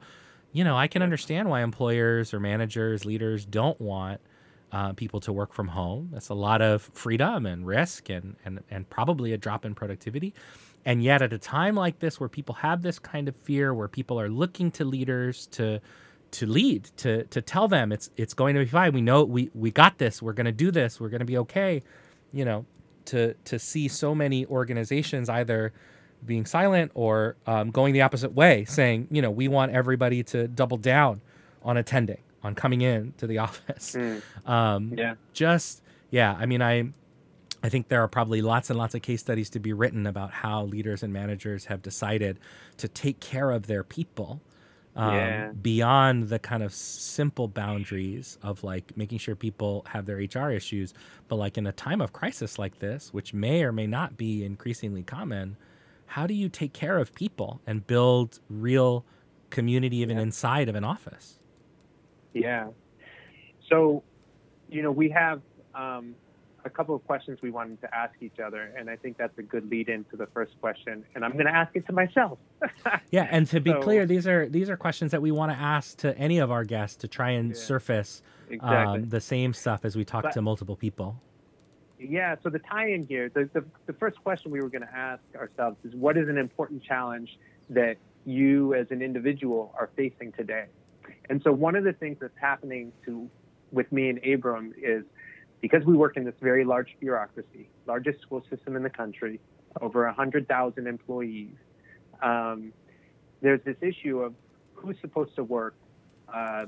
you 0.54 0.64
know 0.64 0.78
i 0.78 0.88
can 0.88 1.02
understand 1.02 1.50
why 1.50 1.62
employers 1.62 2.32
or 2.32 2.40
managers 2.40 3.06
leaders 3.06 3.46
don't 3.46 3.80
want 3.82 4.22
uh, 4.72 4.94
people 4.94 5.20
to 5.22 5.34
work 5.34 5.54
from 5.54 5.68
home. 5.70 6.10
That's 6.12 6.30
a 6.30 6.34
lot 6.34 6.62
of 6.62 6.84
freedom 6.94 7.46
and 7.46 7.66
risk 7.66 8.10
and 8.10 8.36
and 8.46 8.62
and 8.72 8.90
probably 8.90 9.34
a 9.34 9.38
drop 9.38 9.66
in 9.66 9.76
productivity. 9.76 10.34
And 10.86 11.04
yet 11.04 11.22
at 11.22 11.34
a 11.34 11.38
time 11.38 11.76
like 11.76 12.00
this 12.00 12.20
where 12.20 12.30
people 12.30 12.56
have 12.56 12.82
this 12.82 13.00
kind 13.00 13.28
of 13.30 13.36
fear 13.38 13.74
where 13.74 13.88
people 13.88 14.20
are 14.20 14.30
looking 14.30 14.72
to 14.72 14.86
leaders 14.86 15.48
to 15.48 15.80
to 16.32 16.46
lead 16.46 16.86
to 16.98 17.26
to 17.26 17.42
tell 17.42 17.68
them 17.68 17.92
it's 17.92 18.10
it's 18.18 18.34
going 18.34 18.56
to 18.56 18.62
be 18.62 18.68
fine. 18.68 18.94
We 18.94 19.02
know 19.02 19.24
we 19.24 19.52
we 19.54 19.72
got 19.72 19.98
this. 20.00 20.22
We're 20.22 20.34
going 20.34 20.46
to 20.46 20.52
do 20.52 20.72
this. 20.72 21.00
We're 21.00 21.10
going 21.10 21.20
to 21.20 21.26
be 21.26 21.38
okay 21.40 21.84
you 22.34 22.46
know 22.46 22.66
to 23.06 23.34
to 23.46 23.60
see 23.60 23.88
so 23.88 24.16
many 24.16 24.46
organizations 24.48 25.30
either 25.30 25.74
being 26.26 26.46
silent 26.46 26.92
or 26.94 27.36
um, 27.48 27.72
going 27.72 27.94
the 27.94 28.02
opposite 28.02 28.34
way 28.34 28.66
saying 28.66 29.08
you 29.12 29.22
know 29.22 29.32
we 29.32 29.48
want 29.48 29.72
everybody 29.72 30.24
to 30.24 30.48
double 30.48 30.78
down 30.78 31.22
on 31.64 31.78
attending 31.78 32.20
on 32.44 32.56
coming 32.56 32.82
in 32.82 33.14
to 33.18 33.28
the 33.28 33.38
office 33.48 33.96
mm. 33.96 34.22
um, 34.48 34.94
yeah 34.98 35.16
just 35.34 35.82
yeah 36.10 36.36
i 36.40 36.46
mean 36.46 36.62
i 36.62 36.90
I 37.64 37.70
think 37.70 37.90
there 37.90 38.02
are 38.02 38.08
probably 38.08 38.42
lots 38.42 38.70
and 38.70 38.80
lots 38.80 38.96
of 38.96 39.04
case 39.04 39.22
studies 39.22 39.50
to 39.52 39.60
be 39.60 39.72
written 39.72 40.08
about 40.08 40.32
how 40.32 40.64
leaders 40.64 41.04
and 41.04 41.14
managers 41.14 41.66
have 41.66 41.84
decided 41.84 42.40
to 42.78 42.88
take 42.88 43.20
care 43.20 43.52
of 43.52 43.68
their 43.68 43.84
people 43.84 44.42
um, 44.96 45.14
yeah. 45.14 45.52
beyond 45.62 46.30
the 46.30 46.40
kind 46.40 46.64
of 46.64 46.74
simple 46.74 47.48
boundaries 47.48 48.38
of 48.42 48.64
like 48.64 48.96
making 48.98 49.20
sure 49.20 49.36
people 49.36 49.86
have 49.88 50.06
their 50.06 50.18
HR 50.18 50.52
issues. 50.52 50.94
But 51.28 51.36
like 51.36 51.58
in 51.58 51.68
a 51.68 51.72
time 51.72 52.02
of 52.02 52.14
crisis 52.14 52.60
like 52.60 52.80
this, 52.80 53.14
which 53.14 53.34
may 53.34 53.64
or 53.64 53.72
may 53.72 53.88
not 53.88 54.18
be 54.18 54.44
increasingly 54.44 55.04
common, 55.04 55.56
how 56.08 56.28
do 56.28 56.34
you 56.34 56.50
take 56.50 56.74
care 56.74 56.98
of 56.98 57.14
people 57.14 57.62
and 57.66 57.86
build 57.88 58.40
real 58.50 59.06
community 59.50 59.98
even 59.98 60.18
yeah. 60.18 60.24
inside 60.24 60.68
of 60.68 60.76
an 60.76 60.84
office? 60.84 61.38
Yeah. 62.34 62.68
So, 63.70 64.04
you 64.70 64.82
know, 64.82 64.92
we 64.92 65.10
have 65.10 65.42
um, 65.76 66.16
a 66.66 66.70
couple 66.70 66.96
of 66.96 67.06
questions 67.06 67.40
we 67.42 67.52
wanted 67.52 67.82
to 67.82 67.96
ask 67.96 68.14
each 68.22 68.40
other, 68.40 68.74
and 68.78 68.90
I 68.90 68.96
think 68.96 69.18
that's 69.18 69.38
a 69.38 69.44
good 69.44 69.70
lead 69.70 69.90
into 69.90 70.16
the 70.16 70.28
first 70.28 70.60
question. 70.60 71.04
And 71.16 71.26
I'm 71.26 71.34
going 71.34 71.46
to 71.46 71.56
ask 71.56 71.76
it 71.76 71.86
to 71.88 71.94
myself. 71.94 72.38
yeah, 73.12 73.28
and 73.30 73.48
to 73.48 73.60
be 73.60 73.72
so, 73.72 73.82
clear, 73.82 74.06
these 74.06 74.28
are 74.28 74.48
these 74.48 74.70
are 74.70 74.78
questions 74.78 75.12
that 75.12 75.22
we 75.22 75.32
want 75.32 75.52
to 75.52 75.58
ask 75.58 75.98
to 76.00 76.18
any 76.18 76.40
of 76.40 76.52
our 76.52 76.64
guests 76.64 76.98
to 76.98 77.08
try 77.08 77.32
and 77.32 77.50
yeah, 77.50 77.56
surface 77.56 78.22
exactly. 78.50 79.02
um, 79.02 79.10
the 79.10 79.22
same 79.22 79.54
stuff 79.54 79.86
as 79.86 79.96
we 79.96 80.06
talk 80.06 80.24
but, 80.24 80.34
to 80.34 80.42
multiple 80.42 80.76
people. 80.76 81.22
Yeah, 82.00 82.36
so 82.42 82.50
the 82.50 82.60
tie-in 82.60 83.06
here, 83.06 83.30
the, 83.30 83.48
the, 83.54 83.64
the 83.86 83.94
first 83.94 84.22
question 84.24 84.52
we 84.52 84.60
were 84.60 84.70
going 84.70 84.82
to 84.82 84.96
ask 84.96 85.22
ourselves 85.36 85.78
is, 85.84 85.94
what 85.94 86.18
is 86.18 86.30
an 86.30 86.38
important 86.38 86.84
challenge 86.84 87.38
that 87.70 87.98
you 88.26 88.74
as 88.74 88.88
an 88.90 89.04
individual 89.04 89.74
are 89.80 89.90
facing 89.96 90.32
today? 90.32 90.66
And 91.30 91.42
so 91.44 91.52
one 91.52 91.76
of 91.76 91.84
the 91.84 91.94
things 91.94 92.18
that's 92.20 92.38
happening 92.40 92.92
to 93.06 93.30
with 93.72 93.92
me 93.92 94.10
and 94.10 94.20
Abram 94.26 94.74
is 94.82 95.04
because 95.62 95.86
we 95.86 95.94
work 95.96 96.18
in 96.18 96.26
this 96.26 96.36
very 96.42 96.66
large 96.66 96.96
bureaucracy, 97.00 97.70
largest 97.86 98.22
school 98.22 98.44
system 98.50 98.76
in 98.76 98.84
the 98.84 98.90
country, 98.90 99.40
over 99.80 100.06
100,000 100.06 100.88
employees, 100.88 101.56
um, 102.22 102.74
there's 103.42 103.62
this 103.64 103.78
issue 103.82 104.20
of 104.20 104.34
who's 104.74 104.98
supposed 105.02 105.36
to 105.36 105.44
work 105.44 105.76
uh, 106.34 106.66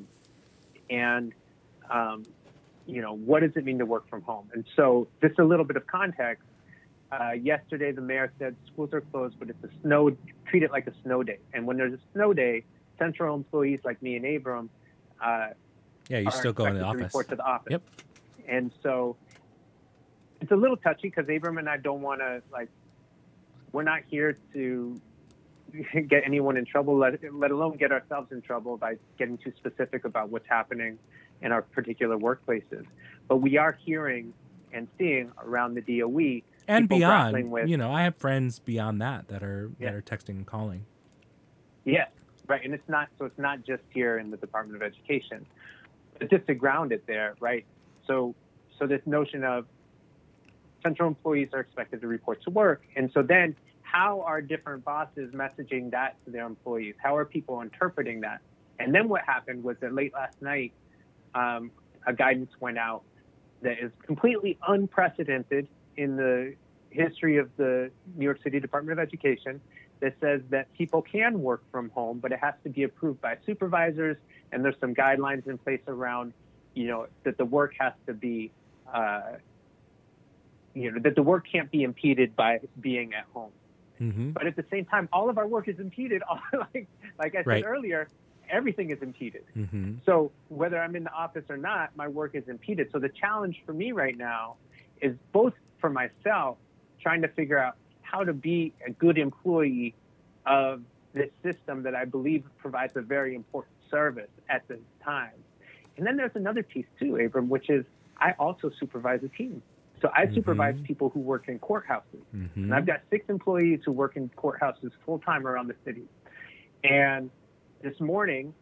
and, 0.90 1.34
um, 1.90 2.24
you 2.86 3.02
know, 3.02 3.14
what 3.14 3.42
does 3.42 3.52
it 3.56 3.64
mean 3.64 3.80
to 3.80 3.86
work 3.86 4.10
from 4.10 4.22
home? 4.22 4.50
And 4.54 4.66
so, 4.76 5.08
just 5.22 5.40
a 5.40 5.44
little 5.44 5.66
bit 5.66 5.78
of 5.78 5.88
context. 5.88 6.44
Uh, 7.12 7.32
yesterday, 7.32 7.92
the 7.92 8.02
mayor 8.02 8.32
said 8.40 8.56
schools 8.72 8.92
are 8.92 9.02
closed, 9.02 9.36
but 9.40 9.50
it's 9.50 9.64
a 9.64 9.70
snow, 9.82 10.16
treat 10.48 10.64
it 10.64 10.72
like 10.72 10.88
a 10.88 10.94
snow 11.04 11.24
day. 11.24 11.38
And 11.54 11.66
when 11.66 11.78
there's 11.78 11.94
a 11.94 12.00
snow 12.14 12.34
day, 12.34 12.66
central 13.04 13.36
employees 13.36 13.80
like 13.84 14.02
me 14.02 14.16
and 14.16 14.26
Abram, 14.26 14.70
uh, 15.22 15.48
yeah, 16.10 16.20
you're 16.20 16.32
still 16.32 16.54
go 16.54 16.66
in 16.66 16.76
the 16.76 16.84
office. 16.84 17.04
Report 17.04 17.30
to 17.30 17.36
the 17.36 17.44
office. 17.46 17.72
Yep. 17.72 17.82
And 18.48 18.72
so 18.82 19.16
it's 20.42 20.52
a 20.52 20.56
little 20.56 20.78
touchy 20.78 21.10
because 21.10 21.26
Abram 21.34 21.58
and 21.58 21.70
I 21.70 21.78
don't 21.78 22.02
want 22.02 22.20
to 22.22 22.42
like 22.52 22.70
we're 23.72 23.84
not 23.84 24.02
here 24.10 24.38
to 24.54 25.00
get 26.08 26.24
anyone 26.26 26.58
in 26.58 26.66
trouble, 26.66 26.98
let, 26.98 27.20
let 27.34 27.52
alone 27.52 27.78
get 27.78 27.92
ourselves 27.92 28.32
in 28.32 28.42
trouble 28.42 28.78
by 28.78 28.96
getting 29.18 29.38
too 29.38 29.52
specific 29.58 30.06
about 30.06 30.30
what's 30.30 30.48
happening 30.48 31.00
in 31.42 31.52
our 31.52 31.62
particular 31.64 32.18
workplaces. 32.18 32.86
But 33.28 33.38
we 33.38 33.58
are 33.58 33.78
hearing 33.84 34.34
and 34.72 34.88
seeing 34.98 35.32
around 35.40 35.74
the 35.76 35.82
DOE 35.82 36.42
and 36.68 36.88
beyond. 36.88 37.52
with- 37.52 37.68
You 37.68 37.78
know, 37.78 37.92
I 37.92 38.04
have 38.04 38.16
friends 38.16 38.60
beyond 38.60 39.02
that 39.02 39.28
that 39.30 39.42
are 39.44 39.72
Yeah. 39.80 39.92
that 39.92 39.96
are 39.96 40.02
texting 40.02 40.30
and 40.38 40.46
calling. 40.46 40.86
Yes, 41.86 42.10
right. 42.48 42.64
And 42.64 42.74
it's 42.74 42.88
not 42.88 43.10
so 43.18 43.26
it's 43.26 43.40
not 43.40 43.64
just 43.66 43.84
here 43.90 44.18
in 44.18 44.32
the 44.32 44.38
Department 44.38 44.76
of 44.76 44.82
Education, 44.82 45.46
but 46.18 46.30
just 46.30 46.48
to 46.48 46.54
ground 46.54 46.92
it 46.92 47.06
there, 47.08 47.36
right? 47.40 47.66
So 48.08 48.36
so 48.80 48.88
this 48.88 49.02
notion 49.06 49.44
of 49.44 49.66
central 50.82 51.08
employees 51.08 51.50
are 51.54 51.60
expected 51.60 52.02
to 52.02 52.08
report 52.08 52.42
to 52.44 52.50
work, 52.50 52.84
and 52.96 53.12
so 53.14 53.22
then 53.22 53.56
how 53.82 54.22
are 54.22 54.42
different 54.42 54.84
bosses 54.84 55.32
messaging 55.34 55.92
that 55.92 56.16
to 56.26 56.32
their 56.32 56.48
employees? 56.48 56.96
How 56.98 57.16
are 57.16 57.26
people 57.26 57.62
interpreting 57.62 58.22
that? 58.22 58.42
And 58.80 58.94
then 58.94 59.08
what 59.08 59.22
happened 59.22 59.64
was 59.64 59.78
that 59.82 59.94
late 59.94 60.14
last 60.14 60.42
night, 60.42 60.74
um, 61.36 61.70
a 62.08 62.14
guidance 62.14 62.52
went 62.60 62.80
out 62.80 63.04
that 63.62 63.78
is 63.80 63.92
completely 64.04 64.58
unprecedented 64.68 65.68
in 65.96 66.16
the 66.16 66.56
history 66.90 67.38
of 67.38 67.50
the 67.58 67.92
New 68.16 68.26
York 68.26 68.40
City 68.44 68.60
Department 68.60 69.00
of 69.00 69.04
Education 69.04 69.62
that 70.04 70.16
says 70.20 70.42
that 70.50 70.72
people 70.74 71.02
can 71.02 71.42
work 71.42 71.64
from 71.72 71.90
home, 71.92 72.20
but 72.20 72.34
it 72.34 72.40
has 72.42 72.54
to 72.66 72.70
be 72.70 72.84
approved 72.84 73.22
by 73.22 73.38
supervisors, 73.46 74.18
and 74.52 74.64
there's 74.64 74.76
some 74.82 74.94
guidelines 74.94 75.48
in 75.48 75.58
place 75.58 75.80
around, 75.88 76.34
you 76.74 76.88
know, 76.88 77.08
that 77.24 77.38
the 77.38 77.46
work 77.46 77.74
has 77.80 77.94
to 78.06 78.14
be, 78.14 78.52
uh, 78.94 79.22
you 80.74 80.92
know, 80.92 81.00
that 81.00 81.16
the 81.16 81.24
work 81.24 81.48
can't 81.50 81.72
be 81.72 81.84
impeded 81.84 82.36
by 82.36 82.60
being 82.82 83.14
at 83.14 83.24
home. 83.34 83.54
Mm-hmm. 84.02 84.32
But 84.32 84.46
at 84.46 84.58
the 84.58 84.66
same 84.70 84.84
time, 84.84 85.08
all 85.14 85.30
of 85.30 85.38
our 85.38 85.48
work 85.48 85.70
is 85.70 85.80
impeded. 85.80 86.22
like, 86.54 86.88
like 87.18 87.36
I 87.36 87.38
said 87.38 87.48
Right. 87.48 87.64
earlier, 87.66 88.10
everything 88.50 88.90
is 88.92 89.02
impeded. 89.02 89.46
Mm-hmm. 89.56 89.94
So 90.06 90.34
whether 90.50 90.82
I'm 90.82 90.98
in 90.98 91.06
the 91.06 91.14
office 91.14 91.46
or 91.50 91.56
not, 91.56 91.96
my 91.96 92.10
work 92.10 92.36
is 92.36 92.44
impeded. 92.50 92.90
So 92.92 93.00
the 93.00 93.08
challenge 93.08 93.64
for 93.66 93.72
me 93.72 93.94
right 93.94 94.18
now 94.18 94.58
is 95.02 95.16
both 95.32 95.54
for 95.80 95.90
myself, 95.90 96.58
trying 97.00 97.22
to 97.22 97.30
figure 97.30 97.58
out 97.58 97.78
how 98.14 98.24
to 98.24 98.34
be 98.34 98.72
a 98.86 98.92
good 98.92 99.18
employee 99.18 99.96
of 100.46 100.84
this 101.14 101.30
system 101.42 101.84
that 101.84 101.96
I 101.96 102.06
believe 102.06 102.44
provides 102.60 102.96
a 102.96 103.02
very 103.02 103.34
important 103.36 103.74
service 103.90 104.30
at 104.50 104.68
this 104.68 104.80
time. 105.04 105.32
And 105.98 106.06
then 106.06 106.16
there's 106.16 106.36
another 106.36 106.64
piece 106.64 106.86
too, 107.00 107.18
Abram, 107.18 107.50
which 107.50 107.70
is 107.70 107.86
I 108.18 108.34
also 108.38 108.72
supervise 108.80 109.22
a 109.24 109.30
team. 109.30 109.62
So 110.02 110.12
I 110.16 110.28
Mhm. 110.28 110.36
supervise 110.36 110.80
people 110.82 111.10
who 111.10 111.22
work 111.22 111.50
in 111.50 111.60
courthouses. 111.60 112.24
Mm-hmm. 112.36 112.64
And 112.64 112.76
I've 112.76 112.86
got 112.86 113.02
six 113.10 113.28
employees 113.30 113.82
who 113.84 113.92
work 113.92 114.16
in 114.16 114.30
courthouses 114.30 114.92
full 115.06 115.20
time 115.20 115.48
around 115.48 115.68
the 115.68 115.76
city. 115.84 116.08
And 116.84 117.32
this 117.82 118.00
morning, 118.00 118.54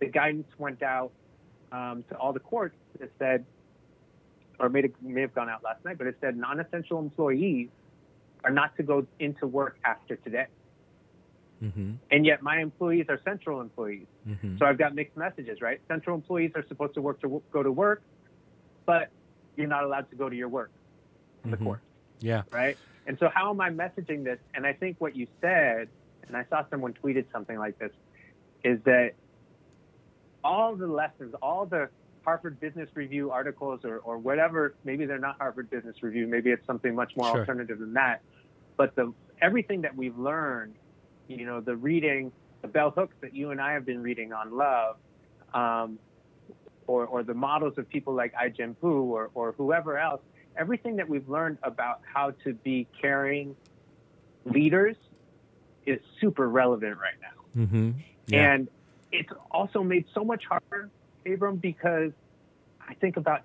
the 0.00 0.06
guidance 0.06 0.48
went 0.58 0.82
out 0.82 1.12
um, 1.72 2.02
to 2.08 2.16
all 2.16 2.32
the 2.32 2.40
courts 2.40 2.76
that 2.98 3.10
said, 3.18 3.46
or 4.58 4.68
may 4.68 4.82
have, 4.82 4.92
may 5.00 5.22
have 5.22 5.34
gone 5.34 5.48
out 5.48 5.62
last 5.62 5.84
night, 5.84 5.96
but 5.96 6.06
it 6.06 6.16
said 6.20 6.36
non-essential 6.36 6.98
employees 6.98 7.68
are 8.44 8.50
not 8.50 8.76
to 8.76 8.82
go 8.82 9.06
into 9.18 9.46
work 9.46 9.78
after 9.84 10.16
today. 10.16 10.46
Mm-hmm. 11.62 11.92
And 12.10 12.24
yet, 12.24 12.42
my 12.42 12.58
employees 12.60 13.06
are 13.08 13.20
central 13.24 13.60
employees. 13.60 14.06
Mm-hmm. 14.26 14.56
So 14.58 14.64
I've 14.64 14.78
got 14.78 14.94
mixed 14.94 15.16
messages, 15.16 15.60
right? 15.60 15.80
Central 15.88 16.16
employees 16.16 16.52
are 16.54 16.64
supposed 16.66 16.94
to 16.94 17.02
work 17.02 17.20
to 17.20 17.42
go 17.52 17.62
to 17.62 17.70
work, 17.70 18.02
but 18.86 19.10
you're 19.56 19.66
not 19.66 19.84
allowed 19.84 20.08
to 20.10 20.16
go 20.16 20.28
to 20.30 20.36
your 20.36 20.48
work 20.48 20.70
in 21.44 21.50
the 21.50 21.56
Mhm. 21.58 21.64
court. 21.64 21.80
Yeah. 22.20 22.42
right? 22.50 22.76
And 23.06 23.18
so, 23.18 23.28
how 23.28 23.50
am 23.50 23.60
I 23.60 23.70
messaging 23.70 24.24
this? 24.24 24.38
And 24.54 24.66
I 24.66 24.72
think 24.72 25.00
what 25.00 25.16
you 25.16 25.26
said, 25.40 25.88
and 26.26 26.36
I 26.36 26.44
saw 26.44 26.64
someone 26.70 26.94
tweeted 26.94 27.24
something 27.32 27.58
like 27.58 27.78
this, 27.78 27.92
is 28.62 28.80
that 28.84 29.14
all 30.44 30.76
the 30.76 30.86
lessons, 30.86 31.34
all 31.42 31.66
the 31.66 31.88
Harvard 32.24 32.60
Business 32.60 32.88
Review 32.94 33.30
articles, 33.30 33.80
or, 33.84 33.98
or 33.98 34.18
whatever, 34.18 34.74
maybe 34.84 35.06
they're 35.06 35.18
not 35.18 35.36
Harvard 35.38 35.70
Business 35.70 36.02
Review, 36.02 36.26
maybe 36.26 36.50
it's 36.50 36.66
something 36.66 36.94
much 36.94 37.16
more 37.16 37.30
Sure. 37.30 37.40
alternative 37.40 37.78
than 37.78 37.94
that. 37.94 38.22
But 38.76 38.94
the 38.94 39.12
everything 39.40 39.82
that 39.82 39.96
we've 39.96 40.18
learned, 40.18 40.74
you 41.28 41.46
know, 41.46 41.60
the 41.60 41.76
reading, 41.76 42.32
the 42.62 42.68
bell 42.68 42.90
hooks 42.90 43.14
that 43.20 43.34
you 43.34 43.50
and 43.50 43.60
I 43.60 43.72
have 43.72 43.86
been 43.86 44.02
reading 44.02 44.32
on 44.32 44.56
love, 44.56 44.96
um, 45.54 45.98
or, 46.86 47.06
or 47.06 47.22
the 47.22 47.34
models 47.34 47.78
of 47.78 47.88
people 47.88 48.14
like 48.14 48.34
Ai-jen 48.34 48.74
Poo 48.74 49.14
or, 49.14 49.30
or 49.34 49.52
whoever 49.52 49.98
else, 49.98 50.20
everything 50.56 50.96
that 50.96 51.08
we've 51.08 51.28
learned 51.28 51.58
about 51.62 52.00
how 52.02 52.32
to 52.44 52.52
be 52.52 52.86
caring 53.00 53.54
leaders 54.44 54.96
is 55.86 56.00
super 56.20 56.48
relevant 56.48 56.98
right 56.98 57.14
now. 57.22 57.62
Mm-hmm. 57.62 57.90
Yeah. 58.26 58.52
And 58.52 58.68
it's 59.12 59.30
also 59.50 59.82
made 59.82 60.04
so 60.14 60.24
much 60.24 60.44
harder, 60.44 60.90
Abram, 61.26 61.56
because 61.56 62.12
I 62.86 62.94
think 62.94 63.16
about, 63.16 63.42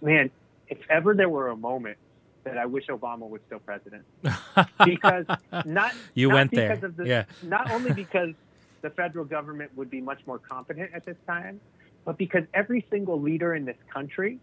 man, 0.00 0.30
if 0.68 0.78
ever 0.88 1.14
there 1.14 1.28
were 1.28 1.48
a 1.48 1.56
moment 1.56 1.98
that 2.44 2.58
I 2.58 2.66
wish 2.66 2.86
Obama 2.88 3.28
was 3.28 3.40
still 3.46 3.58
president, 3.58 4.04
because 4.84 5.24
not 5.64 5.94
you 6.14 6.28
not 6.28 6.34
went 6.34 6.50
because 6.50 6.80
there. 6.80 6.88
Of 6.88 6.96
the, 6.96 7.06
yeah. 7.06 7.24
Not 7.42 7.70
only 7.70 7.92
because 8.04 8.34
the 8.82 8.90
federal 8.90 9.24
government 9.24 9.70
would 9.76 9.90
be 9.90 10.00
much 10.00 10.20
more 10.26 10.38
competent 10.38 10.90
at 10.94 11.04
this 11.04 11.16
time, 11.26 11.60
but 12.04 12.18
because 12.18 12.44
every 12.52 12.86
single 12.90 13.20
leader 13.20 13.54
in 13.54 13.64
this 13.64 13.78
country 13.92 14.38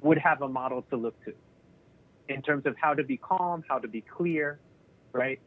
would 0.00 0.18
have 0.18 0.42
a 0.42 0.48
model 0.48 0.82
to 0.90 0.96
look 0.96 1.22
to 1.24 1.34
in 2.28 2.42
terms 2.42 2.66
of 2.66 2.76
how 2.76 2.94
to 2.94 3.04
be 3.04 3.16
calm, 3.16 3.62
how 3.68 3.78
to 3.78 3.88
be 3.88 4.00
clear, 4.00 4.58
right? 5.12 5.38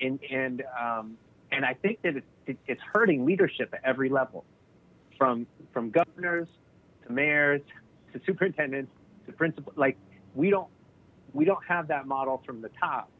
And 0.00 0.20
and 0.30 0.62
um, 0.80 1.16
and 1.50 1.64
I 1.64 1.74
think 1.74 2.02
that 2.02 2.16
it's 2.16 2.58
it's 2.66 2.80
hurting 2.92 3.24
leadership 3.24 3.70
at 3.72 3.80
every 3.84 4.08
level, 4.08 4.44
from 5.20 5.46
from 5.72 5.90
governors 5.90 6.48
to 7.06 7.12
mayors 7.12 7.60
to 8.14 8.20
superintendents 8.24 8.90
to 9.26 9.32
principal. 9.32 9.72
Like 9.76 9.98
we 10.34 10.48
don't 10.48 10.68
we 11.34 11.44
don't 11.44 11.64
have 11.68 11.88
that 11.88 12.06
model 12.06 12.42
from 12.46 12.62
the 12.62 12.70
top, 12.80 13.10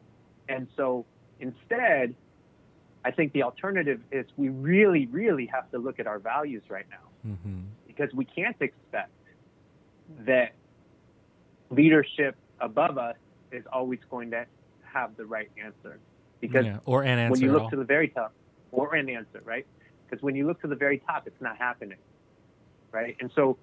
and 0.49 0.67
so 0.75 1.05
instead, 1.39 2.15
I 3.05 3.11
think 3.11 3.33
the 3.33 3.43
alternative 3.43 4.01
is 4.11 4.25
we 4.35 4.49
really 4.49 5.05
really 5.05 5.45
have 5.45 5.69
to 5.71 5.77
look 5.77 5.99
at 5.99 6.07
our 6.07 6.19
values 6.19 6.63
right 6.69 6.87
now 6.89 7.11
Mm-hmm. 7.27 7.59
because 7.85 8.11
we 8.13 8.25
can't 8.25 8.55
expect 8.59 9.11
that 10.25 10.53
leadership 11.69 12.35
above 12.59 12.97
us 12.97 13.15
is 13.51 13.63
always 13.71 13.99
going 14.09 14.31
to 14.31 14.45
have 14.83 15.15
the 15.17 15.25
right 15.25 15.51
answer. 15.63 15.99
Because 16.39 16.65
yeah. 16.65 16.77
Or 16.85 17.03
an 17.03 17.19
answer 17.19 17.31
when 17.31 17.41
you 17.41 17.51
look 17.51 17.69
to 17.69 17.75
the 17.75 17.83
very 17.83 18.07
top, 18.07 18.33
or 18.71 18.95
an 18.95 19.07
answer, 19.07 19.41
right? 19.45 19.67
Because 20.11 20.21
when 20.21 20.35
you 20.35 20.45
look 20.45 20.61
to 20.61 20.67
the 20.67 20.75
very 20.75 20.99
top, 20.99 21.25
it's 21.25 21.41
not 21.41 21.57
happening, 21.57 21.97
right? 22.91 23.15
And 23.21 23.31
so 23.33 23.57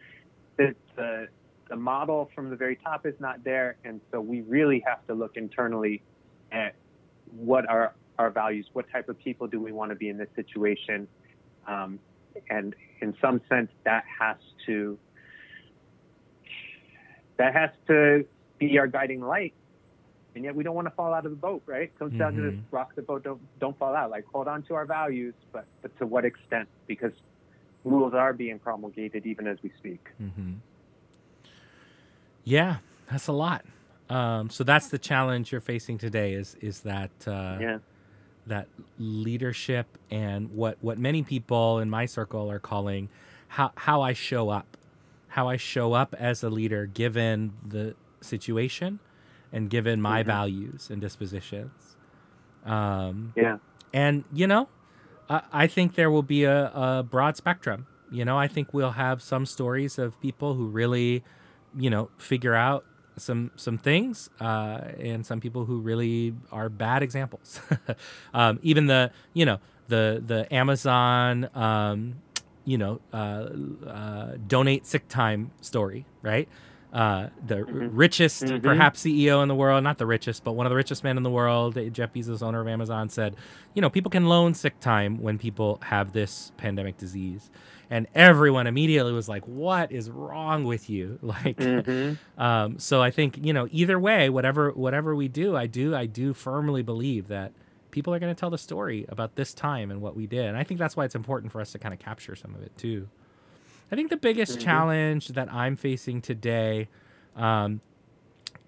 the, 0.57 0.75
the 0.97 1.29
the 1.69 1.77
model 1.77 2.31
from 2.35 2.49
the 2.49 2.57
very 2.57 2.77
top 2.77 3.05
is 3.05 3.15
not 3.21 3.45
there, 3.45 3.77
and 3.85 4.01
so 4.11 4.23
we 4.23 4.41
really 4.41 4.83
have 4.87 5.07
to 5.07 5.13
look 5.13 5.37
internally 5.37 6.03
at 6.51 6.75
what 7.37 7.69
are 7.69 7.95
our 8.19 8.31
values, 8.31 8.67
what 8.73 8.91
type 8.91 9.11
of 9.11 9.19
people 9.19 9.47
do 9.47 9.61
we 9.61 9.71
want 9.71 9.91
to 9.91 9.95
be 9.95 10.09
in 10.09 10.17
this 10.17 10.31
situation, 10.35 11.07
um, 11.67 11.99
and 12.49 12.75
in 13.03 13.15
some 13.21 13.43
sense, 13.51 13.71
that 13.85 14.05
has 14.19 14.39
to 14.65 14.99
that 17.37 17.53
has 17.53 17.71
to 17.87 18.25
be 18.59 18.79
our 18.79 18.87
guiding 18.87 19.21
light. 19.21 19.53
And 20.39 20.45
yet 20.45 20.55
we 20.55 20.63
don't 20.63 20.77
want 20.77 20.87
to 20.87 20.93
fall 20.93 21.13
out 21.13 21.25
of 21.27 21.33
the 21.33 21.37
boat, 21.37 21.65
right? 21.67 21.83
It 21.83 21.99
comes 21.99 22.17
down 22.17 22.35
to 22.37 22.43
this 22.43 22.55
Mhm. 22.55 22.63
rock 22.71 22.95
the 22.95 23.03
boat, 23.03 23.25
don't 23.25 23.41
don't 23.59 23.77
fall 23.77 23.93
out. 23.93 24.09
Like 24.09 24.25
hold 24.27 24.47
on 24.47 24.63
to 24.65 24.75
our 24.75 24.87
values, 24.87 25.35
but 25.53 25.67
but 25.83 25.97
to 25.99 26.07
what 26.07 26.25
extent? 26.25 26.69
Because 26.87 27.11
rules 27.85 28.15
are 28.15 28.33
being 28.33 28.61
promulgated 28.61 29.27
even 29.27 29.49
as 29.49 29.59
we 29.65 29.71
speak. 29.79 30.09
Mm-hmm. 30.23 30.53
Yeah, 32.45 32.77
that's 33.11 33.27
a 33.27 33.33
lot. 33.33 33.65
Um, 34.09 34.49
so 34.49 34.63
that's 34.63 34.89
the 34.91 34.99
challenge 34.99 35.51
you're 35.51 35.61
facing 35.61 35.99
today. 35.99 36.35
Is 36.35 36.55
is 36.61 36.83
that 36.83 37.11
uh, 37.27 37.59
Yeah. 37.61 37.79
that 38.47 38.69
leadership 38.97 39.87
and 40.09 40.55
what 40.55 40.79
what 40.81 40.99
many 40.99 41.25
people 41.25 41.81
in 41.81 41.91
my 41.91 42.07
circle 42.07 42.49
are 42.49 42.61
calling 42.61 43.09
how 43.49 43.73
how 43.77 44.03
I 44.03 44.13
show 44.13 44.51
up, 44.51 44.77
how 45.29 45.49
I 45.49 45.57
show 45.57 45.95
up 45.95 46.15
as 46.17 46.45
a 46.45 46.49
leader 46.49 46.87
given 46.87 47.55
the 47.67 47.97
situation 48.21 49.01
and 49.53 49.71
given 49.71 50.01
my 50.01 50.23
Mhm. 50.23 50.27
values 50.27 50.91
and 50.91 51.01
dispositions. 51.01 51.97
Um, 52.65 53.33
Yeah. 53.37 53.59
and 53.93 54.25
you 54.33 54.47
know, 54.47 54.69
I, 55.31 55.43
I 55.53 55.67
think 55.67 55.95
there 55.95 56.11
will 56.11 56.23
be 56.23 56.45
a, 56.45 56.67
a 56.75 57.03
broad 57.09 57.37
spectrum. 57.37 57.87
You 58.11 58.25
know, 58.25 58.39
I 58.39 58.49
think 58.49 58.73
we'll 58.73 58.93
have 58.93 59.21
some 59.23 59.45
stories 59.47 59.99
of 59.99 60.19
people 60.21 60.55
who 60.55 60.67
really, 60.69 61.23
you 61.77 61.91
know, 61.91 62.11
figure 62.17 62.55
out 62.55 62.85
some 63.17 63.51
some 63.57 63.79
things, 63.79 64.31
uh, 64.41 64.81
and 64.99 65.27
some 65.27 65.41
people 65.41 65.65
who 65.65 65.81
really 65.81 66.35
are 66.53 66.69
bad 66.69 67.03
examples. 67.03 67.61
um, 68.35 68.59
even 68.63 68.87
the 68.87 69.11
you 69.35 69.45
know 69.45 69.59
the 69.89 70.23
the 70.25 70.53
Amazon 70.55 71.49
um, 71.55 72.15
you 72.65 72.79
know 72.79 73.01
uh, 73.13 73.49
uh, 73.87 74.37
donate 74.47 74.87
sick 74.87 75.09
time 75.09 75.51
story, 75.61 76.07
right? 76.23 76.49
Uh, 76.93 77.29
the 77.47 77.57
Mhm. 77.57 77.91
richest, 77.93 78.45
Mhm. 78.45 78.63
perhaps 78.63 79.01
CEO 79.01 79.43
in 79.43 79.49
the 79.49 79.55
world, 79.55 79.85
not 79.85 79.99
the 79.99 80.07
richest, 80.07 80.43
but 80.45 80.53
one 80.53 80.65
of 80.67 80.71
the 80.71 80.77
richest 80.77 81.05
men 81.05 81.17
in 81.17 81.23
the 81.23 81.31
world, 81.31 81.75
Jeff 81.93 82.13
Bezos, 82.15 82.43
owner 82.43 82.61
of 82.61 82.69
Amazon, 82.69 83.09
said, 83.09 83.37
you 83.75 83.83
know, 83.83 83.91
people 83.91 84.11
can 84.11 84.27
loan 84.27 84.55
sick 84.55 84.81
time 84.81 85.21
when 85.21 85.39
people 85.39 85.79
have 85.83 86.13
this 86.13 86.51
pandemic 86.57 86.97
disease. 86.97 87.51
And 87.91 88.07
everyone 88.15 88.67
immediately 88.67 89.13
was 89.13 89.29
like, 89.29 89.47
what 89.47 89.91
is 89.93 90.11
wrong 90.11 90.65
with 90.65 90.89
you? 90.91 91.19
Like, 91.23 91.57
Mhm. 91.59 92.19
um, 92.39 92.79
so 92.79 93.03
I 93.03 93.11
think, 93.11 93.39
you 93.45 93.53
know, 93.53 93.69
either 93.71 93.99
way, 93.99 94.31
whatever, 94.31 94.71
whatever 94.73 95.15
we 95.15 95.29
do, 95.29 95.57
I 95.57 95.67
do, 95.67 95.95
I 95.95 96.07
do 96.07 96.33
firmly 96.33 96.83
believe 96.83 97.29
that 97.29 97.53
people 97.91 98.13
are 98.15 98.19
going 98.19 98.35
to 98.35 98.39
tell 98.39 98.51
the 98.51 98.59
story 98.59 99.07
about 99.09 99.35
this 99.37 99.53
time 99.55 99.91
and 99.91 100.01
what 100.01 100.15
we 100.17 100.27
did. 100.27 100.45
And 100.47 100.57
I 100.57 100.65
think 100.65 100.79
that's 100.79 100.97
why 100.97 101.05
it's 101.05 101.15
important 101.15 101.53
for 101.53 101.61
us 101.61 101.73
to 101.73 101.79
kind 101.79 101.93
of 101.95 101.99
capture 102.01 102.35
some 102.37 102.55
of 102.55 102.63
it 102.63 102.77
too. 102.77 103.09
I 103.91 103.97
think 103.97 104.11
the 104.11 104.17
biggest 104.17 104.59
Mhm. 104.59 104.63
challenge 104.63 105.29
that 105.29 105.53
I'm 105.53 105.77
facing 105.77 106.21
today 106.21 106.89
um, 107.37 107.81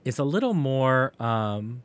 is 0.04 0.18
a 0.18 0.24
little 0.24 0.54
more, 0.54 1.12
um, 1.20 1.82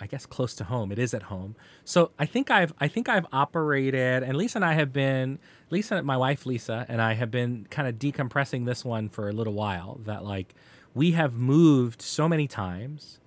I 0.00 0.06
guess, 0.06 0.26
close 0.26 0.54
to 0.56 0.64
home. 0.64 0.92
It 0.92 0.98
is 0.98 1.12
at 1.14 1.24
home. 1.24 1.56
So 1.84 2.10
I 2.18 2.26
think 2.26 2.50
I've 2.50 2.72
I 2.80 2.86
think 2.88 3.08
I've 3.08 3.26
operated, 3.32 4.22
and 4.22 4.36
Lisa 4.36 4.58
and 4.58 4.64
I 4.64 4.74
have 4.74 4.92
been 4.92 5.38
Lisa, 5.70 6.02
my 6.02 6.16
wife 6.16 6.46
Lisa, 6.46 6.86
and 6.88 7.00
I 7.02 7.14
have 7.14 7.30
been 7.30 7.66
kind 7.70 7.88
of 7.88 7.96
decompressing 7.98 8.64
this 8.66 8.84
one 8.84 9.08
for 9.08 9.28
a 9.28 9.32
little 9.32 9.52
while. 9.54 10.00
That 10.04 10.24
like 10.24 10.54
we 10.94 11.12
have 11.12 11.34
moved 11.34 12.00
so 12.02 12.28
many 12.28 12.46
times, 12.46 13.18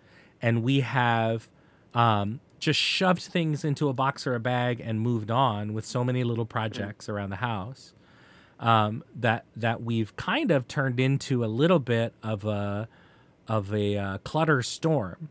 and 0.41 0.63
we 0.63 0.79
have 0.81 1.49
um, 1.93 2.39
just 2.59 2.79
shoved 2.79 3.21
things 3.21 3.63
into 3.65 3.87
a 3.89 3.93
box 3.93 4.25
or 4.25 4.33
a 4.35 4.39
bag 4.39 4.79
and 4.79 4.99
moved 4.99 5.29
on 5.29 5.73
with 5.73 5.85
so 5.85 6.03
many 6.03 6.23
little 6.23 6.45
projects 6.45 7.07
around 7.09 7.29
the 7.29 7.35
house 7.37 7.93
um, 8.63 9.03
that 9.15 9.45
that 9.55 9.83
we've 9.83 10.15
kind 10.15 10.49
of 10.49 10.67
turned 10.67 10.99
into 10.99 11.43
a 11.43 11.47
little 11.47 11.79
bit 11.79 12.13
of 12.23 12.45
a 12.45 12.87
of 13.47 13.73
a 13.73 13.97
uh, 13.97 14.17
clutter 14.19 14.61
storm. 14.63 15.29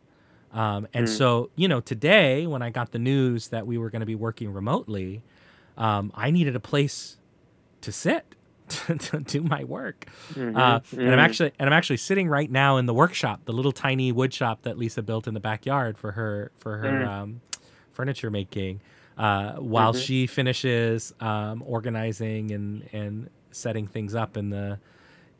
Um, 0.52 0.86
and 0.92 1.06
Mm. 1.06 1.08
so, 1.08 1.50
you 1.56 1.66
know, 1.66 1.80
today 1.80 2.46
when 2.46 2.60
I 2.60 2.68
got 2.68 2.92
the 2.92 2.98
news 2.98 3.48
that 3.48 3.66
we 3.66 3.78
were 3.78 3.88
going 3.88 4.00
to 4.00 4.06
be 4.06 4.14
working 4.14 4.52
remotely, 4.52 5.22
um, 5.78 6.12
I 6.14 6.30
needed 6.30 6.54
a 6.54 6.60
place 6.60 7.16
to 7.80 7.90
sit 7.90 8.26
to, 8.68 8.96
to 8.96 9.20
do 9.20 9.40
my 9.42 9.64
work. 9.64 10.06
Mhm. 10.34 10.54
Uh, 10.54 10.80
and 10.92 11.08
I'm 11.10 11.18
Mhm. 11.18 11.24
actually 11.24 11.52
and 11.58 11.68
I'm 11.68 11.72
actually 11.72 11.96
sitting 11.96 12.28
right 12.28 12.50
now 12.50 12.76
in 12.76 12.84
the 12.84 12.94
workshop, 12.94 13.40
the 13.46 13.52
little 13.54 13.72
tiny 13.72 14.12
wood 14.12 14.34
shop 14.34 14.62
that 14.64 14.76
Lisa 14.76 15.02
built 15.02 15.26
in 15.26 15.32
the 15.32 15.40
backyard 15.40 15.96
for 15.96 16.12
her 16.12 16.52
for 16.58 16.76
her 16.76 16.90
Mm. 17.00 17.08
um, 17.08 17.40
furniture 17.92 18.30
making. 18.30 18.82
Uh, 19.16 19.52
while 19.54 19.92
Mhm. 19.92 20.02
she 20.04 20.26
finishes 20.26 21.12
um, 21.20 21.62
organizing 21.66 22.50
and 22.50 22.88
and 22.92 23.30
setting 23.50 23.86
things 23.86 24.14
up 24.14 24.36
in 24.36 24.50
the 24.50 24.78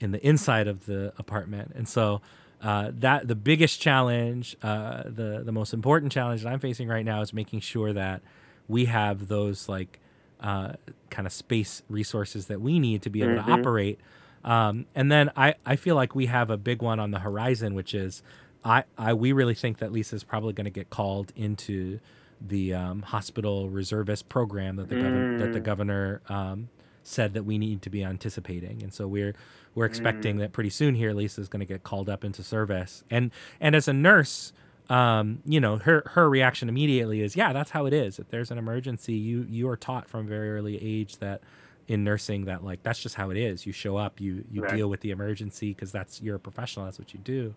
in 0.00 0.10
the 0.12 0.26
inside 0.26 0.66
of 0.68 0.86
the 0.86 1.12
apartment, 1.18 1.72
and 1.74 1.88
so 1.88 2.20
uh, 2.62 2.90
that 2.94 3.26
the 3.28 3.34
biggest 3.34 3.80
challenge, 3.80 4.56
uh, 4.62 5.02
the 5.06 5.42
the 5.44 5.52
most 5.52 5.72
important 5.72 6.12
challenge 6.12 6.42
that 6.42 6.52
I'm 6.52 6.58
facing 6.60 6.88
right 6.88 7.04
now 7.04 7.20
is 7.22 7.32
making 7.32 7.60
sure 7.60 7.92
that 7.92 8.20
we 8.68 8.84
have 8.86 9.28
those 9.28 9.68
like 9.68 9.98
uh, 10.40 10.72
kind 11.10 11.26
of 11.26 11.32
space 11.32 11.82
resources 11.88 12.46
that 12.46 12.60
we 12.60 12.78
need 12.78 13.02
to 13.02 13.10
be 13.10 13.22
able 13.22 13.36
to 13.36 13.42
Mhm. 13.42 13.52
operate. 13.52 14.00
Um, 14.44 14.86
and 14.94 15.10
then 15.10 15.30
I, 15.36 15.54
I 15.64 15.76
feel 15.76 15.94
like 15.94 16.14
we 16.16 16.26
have 16.26 16.50
a 16.50 16.56
big 16.56 16.82
one 16.82 16.98
on 16.98 17.12
the 17.12 17.20
horizon, 17.20 17.74
which 17.74 17.94
is 17.94 18.22
I, 18.64 18.84
I 18.98 19.14
we 19.14 19.32
really 19.32 19.54
think 19.54 19.78
that 19.78 19.92
Lisa's 19.92 20.24
probably 20.24 20.52
going 20.52 20.64
to 20.64 20.70
get 20.70 20.90
called 20.90 21.32
into 21.36 22.00
the 22.48 22.74
um, 22.74 23.02
hospital 23.02 23.70
reservist 23.70 24.28
program 24.28 24.76
that 24.76 24.88
the 24.88 24.96
governor 24.96 25.38
that 25.38 25.52
the 25.52 25.60
Mm. 25.60 25.64
governor 25.64 26.22
um, 26.28 26.68
said 27.04 27.34
that 27.34 27.44
we 27.44 27.58
need 27.58 27.82
to 27.82 27.90
be 27.90 28.02
anticipating, 28.04 28.82
and 28.82 28.92
so 28.92 29.06
we're 29.08 29.34
we're 29.74 29.86
expecting 29.86 30.36
Mm. 30.36 30.40
that 30.40 30.52
pretty 30.52 30.70
soon 30.70 30.94
here 30.94 31.12
Lisa's 31.12 31.48
going 31.48 31.60
to 31.60 31.66
get 31.66 31.82
called 31.82 32.08
up 32.08 32.24
into 32.24 32.42
service, 32.42 33.04
and 33.10 33.30
and 33.60 33.74
as 33.74 33.88
a 33.88 33.92
nurse, 33.92 34.52
um, 34.90 35.40
you 35.46 35.60
know 35.60 35.78
her 35.78 36.02
her 36.12 36.28
reaction 36.28 36.68
immediately 36.68 37.20
is 37.20 37.36
yeah 37.36 37.52
that's 37.52 37.70
how 37.70 37.86
it 37.86 37.92
is. 37.92 38.18
If 38.18 38.28
there's 38.28 38.50
an 38.50 38.58
emergency, 38.58 39.14
you 39.14 39.46
you 39.48 39.68
are 39.68 39.76
taught 39.76 40.08
from 40.08 40.26
a 40.26 40.28
very 40.28 40.50
early 40.52 40.82
age 40.82 41.18
that 41.18 41.42
in 41.88 42.04
nursing 42.04 42.44
that 42.44 42.62
like 42.64 42.82
that's 42.82 43.00
just 43.02 43.16
how 43.16 43.30
it 43.30 43.36
is. 43.36 43.66
You 43.66 43.72
show 43.72 43.96
up, 43.96 44.20
you 44.20 44.44
you 44.50 44.62
Right. 44.62 44.76
deal 44.76 44.88
with 44.88 45.00
the 45.00 45.10
emergency 45.10 45.70
because 45.74 45.90
that's 45.92 46.20
you're 46.22 46.36
a 46.36 46.40
professional. 46.40 46.84
That's 46.86 46.98
what 46.98 47.12
you 47.14 47.20
do. 47.20 47.54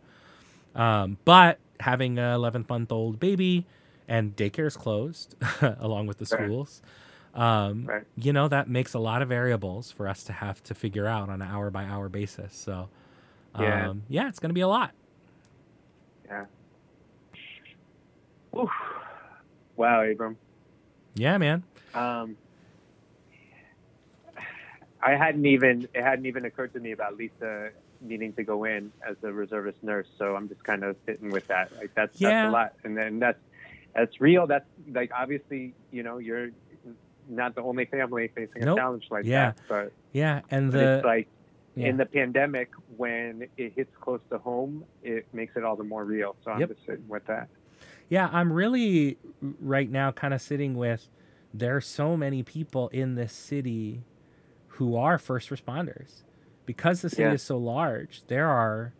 Um, 0.76 1.18
but 1.26 1.60
having 1.80 2.18
a 2.20 2.34
11 2.36 2.66
month 2.68 2.92
old 2.92 3.20
baby 3.20 3.66
and 4.08 4.36
daycare 4.36 4.68
is 4.68 4.78
closed 4.78 5.36
along 5.62 6.08
with 6.08 6.18
the 6.18 6.26
Right. 6.32 6.42
schools, 6.42 6.82
um, 7.34 7.86
Right. 7.86 8.04
you 8.16 8.34
know, 8.34 8.48
that 8.48 8.70
makes 8.70 8.94
a 8.94 9.00
lot 9.00 9.22
of 9.22 9.30
variables 9.30 9.92
for 9.92 10.08
us 10.08 10.24
to 10.24 10.34
have 10.34 10.64
to 10.64 10.74
figure 10.76 11.06
out 11.08 11.30
on 11.30 11.42
an 11.42 11.48
hour 11.48 11.70
by 11.70 11.84
hour 11.86 12.10
basis. 12.10 12.54
So, 12.56 12.90
um, 13.54 14.04
Yeah. 14.10 14.24
yeah, 14.24 14.28
it's 14.30 14.40
going 14.40 14.50
to 14.50 14.54
be 14.56 14.62
a 14.62 14.68
lot. 14.68 14.92
Yeah. 16.26 16.46
Oof. 18.58 18.70
Wow, 19.76 20.04
Abram. 20.04 20.38
Yeah, 21.16 21.38
man. 21.38 21.64
Um, 21.94 22.38
I 25.02 25.12
hadn't 25.12 25.46
even 25.46 25.88
it 25.94 26.02
hadn't 26.04 26.26
even 26.26 26.46
occurred 26.46 26.74
to 26.74 26.80
me 26.80 26.92
about 26.92 27.16
Lisa 27.18 27.70
needing 28.02 28.34
to 28.34 28.44
go 28.44 28.64
in 28.66 28.92
as 29.08 29.18
a 29.24 29.32
reservist 29.32 29.84
nurse. 29.84 30.08
So 30.18 30.36
I'm 30.36 30.48
just 30.50 30.64
kind 30.64 30.84
of 30.84 30.96
sitting 31.06 31.32
with 31.32 31.48
that. 31.48 31.72
Like 31.78 31.92
that's 31.96 32.14
Yeah. 32.18 32.30
that's 32.30 32.44
a 32.44 32.52
lot, 32.52 32.74
and 32.84 32.98
then 32.98 33.20
that's 33.20 33.40
that's 33.96 34.20
real. 34.22 34.46
That's 34.48 34.66
like 34.94 35.12
obviously 35.18 35.74
you 35.92 36.04
know 36.04 36.18
you're 36.18 36.50
not 37.28 37.56
the 37.56 37.62
only 37.62 37.86
family 37.86 38.30
facing 38.36 38.62
Nope. 38.64 38.78
a 38.78 38.82
challenge 38.82 39.06
like 39.10 39.26
Yeah. 39.26 39.52
that, 39.54 39.58
but, 39.68 39.92
Yeah. 40.14 40.42
And 40.52 40.72
but 40.72 40.78
the, 40.78 40.96
it's 40.98 41.06
like 41.06 41.28
yeah. 41.76 41.88
in 41.88 41.98
the 41.98 42.06
pandemic 42.06 42.70
when 42.98 43.48
it 43.58 43.74
hits 43.76 43.92
close 44.00 44.20
to 44.30 44.38
home, 44.38 44.86
it 45.02 45.26
makes 45.34 45.56
it 45.56 45.64
all 45.64 45.76
the 45.76 45.84
more 45.84 46.06
real. 46.06 46.36
So 46.46 46.52
I'm 46.52 46.60
Yep. 46.60 46.70
just 46.70 46.86
sitting 46.86 47.08
with 47.08 47.26
that. 47.26 47.48
Yeah, 48.10 48.30
I'm 48.32 48.54
really 48.54 49.18
right 49.60 49.90
now 49.90 50.12
kind 50.12 50.36
of 50.36 50.42
sitting 50.42 50.76
with 50.76 51.10
there 51.52 51.76
are 51.76 51.82
so 51.82 52.16
many 52.16 52.44
people 52.44 52.90
in 52.90 53.16
this 53.16 53.34
city 53.34 54.04
who 54.68 54.96
are 54.96 55.18
first 55.18 55.50
responders. 55.50 56.22
Because 56.68 57.02
the 57.02 57.10
city 57.10 57.24
Yeah. 57.24 57.34
is 57.34 57.42
so 57.42 57.58
large, 57.58 58.26
there 58.28 58.48
are 58.50 58.94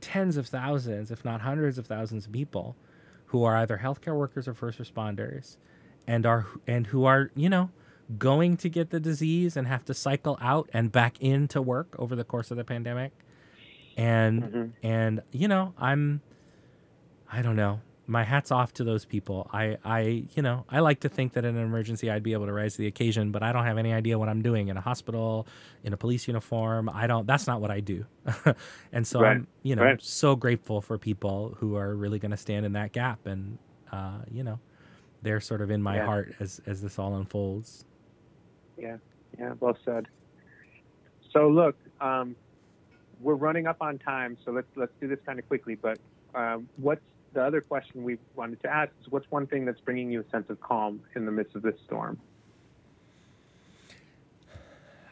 tens 0.00 0.36
of 0.36 0.46
thousands, 0.46 1.10
if 1.10 1.24
not 1.24 1.40
hundreds 1.40 1.78
of 1.78 1.86
thousands 1.86 2.26
of 2.26 2.32
people 2.32 2.76
who 3.32 3.44
are 3.44 3.56
either 3.56 3.80
healthcare 3.82 4.16
workers 4.16 4.46
or 4.48 4.54
first 4.54 4.78
responders 4.78 5.56
and 6.06 6.24
are 6.26 6.46
and 6.66 6.86
who 6.88 7.04
are, 7.04 7.30
you 7.34 7.48
know, 7.50 7.70
going 8.18 8.56
to 8.58 8.68
get 8.68 8.90
the 8.90 9.00
disease 9.00 9.56
and 9.56 9.66
have 9.66 9.84
to 9.86 9.94
cycle 9.94 10.38
out 10.40 10.68
and 10.72 10.92
back 10.92 11.20
into 11.20 11.60
work 11.62 11.94
over 11.98 12.14
the 12.14 12.24
course 12.24 12.50
of 12.50 12.56
the 12.56 12.64
pandemic. 12.64 13.12
And 13.96 14.42
Mhm. 14.42 14.72
and 14.82 15.22
you 15.32 15.48
know 15.48 15.74
i'm 15.78 16.22
i 17.30 17.42
don't 17.42 17.56
know 17.56 17.80
my 18.06 18.24
hat's 18.24 18.50
off 18.50 18.72
to 18.72 18.84
those 18.84 19.04
people 19.04 19.48
i 19.52 19.76
i 19.84 20.26
you 20.34 20.42
know 20.42 20.64
i 20.68 20.80
like 20.80 21.00
to 21.00 21.08
think 21.08 21.34
that 21.34 21.44
in 21.44 21.56
an 21.56 21.62
emergency 21.64 22.10
i'd 22.10 22.22
be 22.22 22.32
able 22.32 22.46
to 22.46 22.52
rise 22.52 22.72
to 22.74 22.78
the 22.82 22.86
occasion 22.88 23.32
but 23.32 23.42
i 23.42 23.52
don't 23.52 23.64
have 23.64 23.78
any 23.78 23.92
idea 23.92 24.18
what 24.18 24.28
i'm 24.28 24.42
doing 24.42 24.68
in 24.68 24.76
a 24.76 24.80
hospital 24.80 25.46
in 25.84 25.92
a 25.92 25.96
police 25.96 26.26
uniform 26.28 26.90
i 26.92 27.06
don't 27.06 27.26
that's 27.26 27.46
not 27.46 27.60
what 27.60 27.70
i 27.70 27.80
do 27.80 28.04
and 28.92 29.06
so 29.06 29.20
Right. 29.20 29.24
i'm 29.24 29.46
you 29.62 29.76
know 29.76 29.94
Right. 29.94 30.00
so 30.00 30.36
grateful 30.36 30.80
for 30.80 30.98
people 30.98 31.56
who 31.58 31.76
are 31.76 31.94
really 31.96 32.18
going 32.18 32.32
to 32.32 32.36
stand 32.36 32.66
in 32.66 32.72
that 32.72 32.92
gap 32.92 33.26
and 33.26 33.58
uh 33.92 34.20
you 34.30 34.42
know 34.44 34.60
they're 35.22 35.40
sort 35.40 35.62
of 35.62 35.70
in 35.70 35.82
my 35.82 35.98
Yeah. 35.98 36.00
heart 36.00 36.34
as 36.40 36.60
as 36.66 36.82
this 36.82 36.98
all 36.98 37.14
unfolds 37.16 37.84
Yeah, 38.76 38.98
yeah, 39.38 39.54
well 39.60 39.78
said. 39.84 40.06
So 41.32 41.48
look, 41.48 41.76
um, 42.00 42.36
we're 43.20 43.34
running 43.36 43.66
up 43.66 43.78
on 43.80 43.98
time, 43.98 44.36
so 44.44 44.52
let's 44.52 44.68
let's 44.76 44.92
do 45.00 45.08
this 45.08 45.20
kind 45.26 45.38
of 45.38 45.46
quickly. 45.46 45.76
But 45.80 45.98
um, 46.34 46.68
what's 46.76 47.02
the 47.32 47.42
other 47.42 47.60
question 47.60 48.02
we 48.02 48.18
wanted 48.34 48.60
to 48.62 48.68
ask? 48.68 48.92
Is 49.00 49.10
what's 49.10 49.30
one 49.30 49.46
thing 49.46 49.64
that's 49.64 49.80
bringing 49.80 50.10
you 50.10 50.20
a 50.20 50.30
sense 50.30 50.48
of 50.50 50.60
calm 50.60 51.00
in 51.16 51.24
the 51.24 51.32
midst 51.32 51.56
of 51.56 51.62
this 51.62 51.74
storm? 51.86 52.18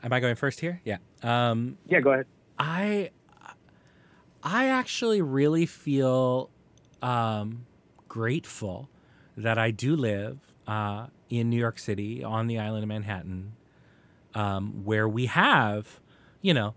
am 0.02 0.14
i 0.14 0.18
going 0.18 0.34
first 0.34 0.60
here 0.60 0.80
yeah 0.82 0.96
um 1.22 1.76
Yeah, 1.86 2.00
go 2.00 2.12
ahead. 2.12 2.26
I 2.58 3.10
I 4.42 4.66
actually 4.68 5.20
really 5.20 5.66
feel 5.66 6.50
um, 7.02 7.66
grateful 8.08 8.88
that 9.36 9.58
I 9.58 9.70
do 9.70 9.94
live 9.96 10.38
uh, 10.66 11.06
in 11.28 11.50
New 11.50 11.58
York 11.58 11.78
City 11.78 12.24
on 12.24 12.46
the 12.46 12.58
island 12.58 12.82
of 12.82 12.88
Manhattan, 12.88 13.52
um, 14.34 14.84
where 14.84 15.08
we 15.08 15.26
have, 15.26 16.00
you 16.40 16.54
know, 16.54 16.74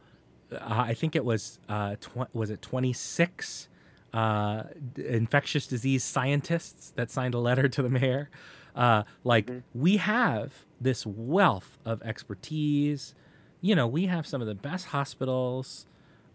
uh, 0.52 0.58
I 0.62 0.94
think 0.94 1.16
it 1.16 1.24
was 1.24 1.60
uh, 1.70 1.96
tw- 2.00 2.34
was 2.34 2.50
it 2.50 2.62
twenty 2.62 2.94
six 2.94 3.68
uh, 4.14 4.64
infectious 4.98 5.68
disease 5.68 6.04
scientists 6.04 6.92
that 6.96 7.10
signed 7.10 7.34
a 7.34 7.40
letter 7.40 7.68
to 7.68 7.82
the 7.82 7.90
mayor. 7.90 8.30
Uh, 8.76 9.04
like 9.24 9.48
Mhm. 9.48 9.64
we 9.74 9.98
have 9.98 10.66
this 10.82 11.06
wealth 11.06 11.78
of 11.86 12.02
expertise. 12.04 13.14
You 13.62 13.76
know, 13.76 13.88
we 13.88 14.08
have 14.08 14.26
some 14.28 14.42
of 14.42 14.48
the 14.48 14.56
best 14.56 14.88
hospitals, 14.88 15.86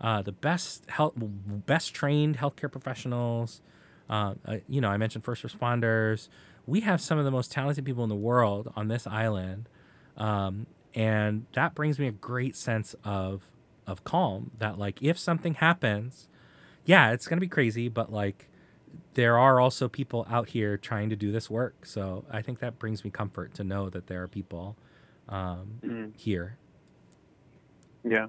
uh, 0.01 0.23
the 0.23 0.33
best 0.33 0.89
health, 0.91 1.15
best 1.17 1.95
trained 1.95 2.39
healthcare 2.39 2.71
professionals. 2.71 3.61
Uh, 4.09 4.35
uh, 4.47 4.57
you 4.69 4.81
know, 4.81 4.89
I 4.89 4.97
mentioned 4.97 5.25
first 5.25 5.43
responders. 5.45 6.29
We 6.67 6.81
have 6.81 7.01
some 7.01 7.19
of 7.19 7.25
the 7.25 7.31
most 7.31 7.53
talented 7.53 7.85
people 7.85 8.03
in 8.05 8.09
the 8.09 8.17
world 8.17 8.73
on 8.77 8.89
this 8.89 9.07
island, 9.07 9.69
um, 10.17 10.67
and 10.95 11.47
that 11.55 11.75
brings 11.75 11.99
me 11.99 12.07
a 12.07 12.13
great 12.13 12.57
sense 12.57 12.95
of 13.05 13.51
of 13.87 14.05
calm 14.05 14.51
that 14.59 14.79
like 14.79 15.03
if 15.03 15.19
something 15.19 15.55
happens, 15.55 16.29
yeah, 16.89 17.13
it's 17.13 17.29
gonna 17.29 17.41
be 17.41 17.49
crazy, 17.49 17.89
but 17.91 18.11
like 18.11 18.49
there 19.13 19.39
are 19.39 19.61
also 19.61 19.89
people 19.89 20.27
out 20.31 20.49
here 20.49 20.79
trying 20.79 21.11
to 21.11 21.17
do 21.17 21.31
this 21.31 21.51
work. 21.51 21.85
So 21.85 22.25
I 22.31 22.41
think 22.41 22.61
that 22.61 22.79
brings 22.79 23.05
me 23.05 23.11
comfort 23.11 23.53
to 23.55 23.65
know 23.65 23.91
that 23.91 24.07
there 24.07 24.23
are 24.23 24.29
people 24.29 24.75
um, 25.29 25.81
Mm. 25.85 26.13
here. 26.17 26.57
Yeah. 28.03 28.29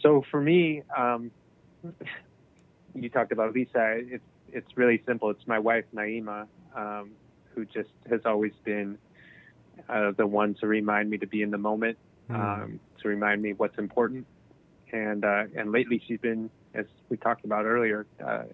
So 0.00 0.24
for 0.30 0.40
me, 0.40 0.82
um, 0.96 1.30
you 2.94 3.10
talked 3.10 3.32
about 3.32 3.52
Lisa. 3.52 3.96
It's 3.98 4.24
it's 4.50 4.76
really 4.78 5.02
simple. 5.06 5.28
It's 5.28 5.46
my 5.46 5.58
wife 5.58 5.84
Naima, 5.94 6.46
um, 6.74 7.10
who 7.54 7.66
just 7.66 7.90
has 8.08 8.22
always 8.24 8.52
been 8.64 8.96
uh, 9.90 10.12
the 10.16 10.26
one 10.26 10.54
to 10.54 10.66
remind 10.66 11.10
me 11.10 11.18
to 11.18 11.26
be 11.26 11.42
in 11.42 11.50
the 11.50 11.58
moment, 11.58 11.98
Mm. 12.30 12.34
um, 12.64 12.80
to 13.02 13.08
remind 13.08 13.42
me 13.42 13.52
what's 13.52 13.76
important. 13.78 14.26
And 14.92 15.24
uh, 15.24 15.44
and 15.56 15.72
lately, 15.72 16.00
she's 16.06 16.20
been, 16.20 16.50
as 16.74 16.86
we 17.08 17.16
talked 17.16 17.44
about 17.44 17.64
earlier, 17.64 18.06
uh, 18.24 18.44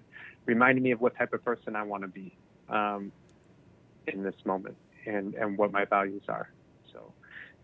reminding 0.46 0.82
me 0.82 0.92
of 0.92 1.00
what 1.00 1.16
type 1.16 1.32
of 1.32 1.44
person 1.44 1.76
I 1.76 1.82
want 1.82 2.02
to 2.02 2.08
be 2.08 2.34
um, 2.68 3.12
in 4.06 4.22
this 4.22 4.34
moment, 4.44 4.76
and 5.06 5.34
and 5.34 5.58
what 5.58 5.72
my 5.72 5.84
values 5.84 6.22
are. 6.28 6.50
So, 6.92 7.12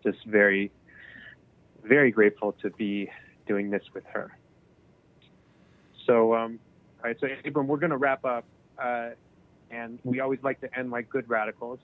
just 0.04 0.24
very 0.26 0.70
very 1.84 2.10
grateful 2.10 2.52
to 2.60 2.70
be 2.70 3.10
doing 3.46 3.70
this 3.70 3.82
with 3.94 4.04
her. 4.12 4.36
So, 6.06 6.34
um, 6.34 6.58
all 7.02 7.10
right, 7.10 7.16
so 7.20 7.28
Abram, 7.44 7.66
we're 7.66 7.78
going 7.78 7.90
to 7.90 7.96
wrap 7.96 8.24
up, 8.24 8.44
uh, 8.78 9.10
and 9.70 9.98
we 10.04 10.20
always 10.20 10.40
like 10.42 10.60
to 10.60 10.78
end 10.78 10.90
like 10.90 11.08
good 11.08 11.28
radicals. 11.28 11.80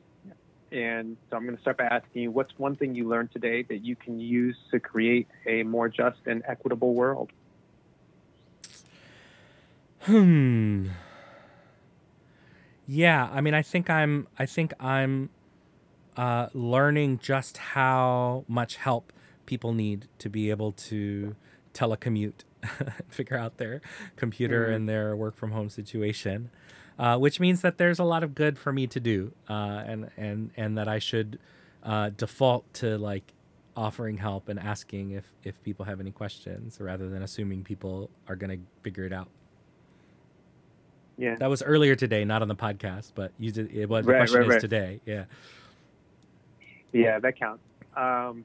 And 0.74 1.16
so 1.30 1.36
I'm 1.36 1.44
going 1.44 1.54
to 1.54 1.60
start 1.62 1.78
by 1.78 1.84
asking 1.84 2.22
you, 2.22 2.30
what's 2.32 2.52
one 2.58 2.74
thing 2.74 2.96
you 2.96 3.08
learned 3.08 3.30
today 3.32 3.62
that 3.62 3.84
you 3.84 3.94
can 3.94 4.18
use 4.18 4.56
to 4.72 4.80
create 4.80 5.28
a 5.46 5.62
more 5.62 5.88
just 5.88 6.18
and 6.26 6.42
equitable 6.48 6.94
world? 6.94 7.30
Hmm. 10.00 10.88
Yeah, 12.86 13.30
I 13.32 13.40
mean, 13.40 13.54
I 13.54 13.62
think 13.62 13.88
I'm. 13.88 14.26
I 14.38 14.44
think 14.46 14.74
I'm 14.78 15.30
uh, 16.16 16.48
learning 16.52 17.20
just 17.22 17.56
how 17.56 18.44
much 18.46 18.76
help 18.76 19.12
people 19.46 19.72
need 19.72 20.06
to 20.18 20.28
be 20.28 20.50
able 20.50 20.72
to 20.72 21.34
telecommute, 21.72 22.44
figure 23.08 23.38
out 23.38 23.56
their 23.58 23.80
computer 24.16 24.68
Mhm. 24.68 24.74
and 24.74 24.88
their 24.88 25.16
work 25.16 25.36
from 25.36 25.52
home 25.52 25.70
situation, 25.70 26.50
uh, 26.98 27.18
which 27.18 27.40
means 27.40 27.60
that 27.62 27.78
there's 27.78 27.98
a 27.98 28.04
lot 28.04 28.22
of 28.22 28.34
good 28.34 28.58
for 28.58 28.72
me 28.72 28.86
to 28.86 29.00
do, 29.00 29.32
uh, 29.48 29.82
and 29.86 30.10
and 30.16 30.50
and 30.56 30.78
that 30.78 30.88
I 30.88 30.98
should 30.98 31.38
uh, 31.82 32.10
default 32.10 32.72
to 32.74 32.98
like 32.98 33.32
offering 33.76 34.18
help 34.18 34.48
and 34.48 34.58
asking 34.58 35.10
if 35.10 35.32
if 35.42 35.60
people 35.62 35.84
have 35.84 36.00
any 36.00 36.12
questions 36.12 36.80
rather 36.80 37.08
than 37.08 37.22
assuming 37.22 37.64
people 37.64 38.10
are 38.28 38.36
going 38.36 38.58
to 38.58 38.64
figure 38.82 39.04
it 39.04 39.12
out. 39.12 39.28
Yeah. 41.16 41.36
That 41.36 41.48
was 41.48 41.62
earlier 41.62 41.94
today, 41.94 42.24
not 42.24 42.42
on 42.42 42.48
the 42.48 42.56
podcast, 42.56 43.12
but 43.14 43.32
you 43.38 43.52
did. 43.52 43.72
It 43.72 43.88
was 43.88 44.04
the 44.06 44.12
question 44.12 44.38
right, 44.40 44.46
is 44.48 44.52
right. 44.54 44.60
today. 44.60 45.00
Yeah. 45.06 45.24
Yeah, 46.92 47.18
that 47.18 47.38
counts. 47.38 47.62
Um, 47.96 48.44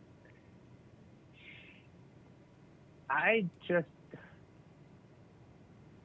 I 3.10 3.46
just, 3.68 3.88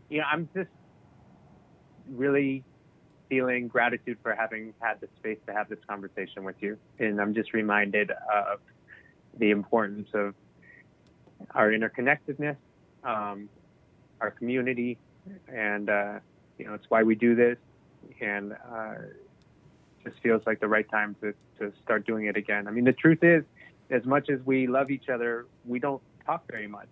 you 0.09 0.19
know, 0.19 0.25
I'm 0.31 0.49
just 0.55 0.71
really 2.11 2.65
feeling 3.29 3.69
gratitude 3.69 4.19
for 4.23 4.35
having 4.35 4.75
had 4.81 5.01
the 5.01 5.09
space 5.17 5.39
to 5.47 5.53
have 5.53 5.69
this 5.69 5.79
conversation 5.89 6.45
with 6.45 6.57
you. 6.61 6.79
And 6.99 7.21
I'm 7.21 7.35
just 7.35 7.53
reminded 7.53 8.11
of 8.11 8.61
the 9.39 9.51
importance 9.51 10.09
of 10.15 10.35
our 11.53 11.71
interconnectedness, 11.71 12.57
um, 13.03 13.49
our 14.21 14.31
community, 14.31 14.99
and, 15.49 15.89
uh, 15.89 16.19
you 16.59 16.67
know, 16.67 16.75
it's 16.75 16.87
why 16.89 17.03
we 17.03 17.15
do 17.15 17.35
this. 17.35 17.59
And, 18.21 18.53
uh, 18.53 18.95
just 20.05 20.21
feels 20.21 20.43
like 20.47 20.61
the 20.61 20.69
right 20.69 20.89
time 20.91 21.17
to, 21.23 21.35
to 21.59 21.73
start 21.83 22.07
doing 22.07 22.27
it 22.27 22.37
again. 22.37 22.69
I 22.69 22.71
mean, 22.71 22.85
the 22.85 22.93
truth 22.93 23.25
is, 23.25 23.43
as 23.91 24.05
much 24.05 24.29
as 24.29 24.41
we 24.45 24.67
love 24.67 24.91
each 24.91 25.09
other, 25.09 25.47
we 25.65 25.79
don't 25.79 26.03
talk 26.27 26.45
very 26.51 26.67
much. 26.67 26.89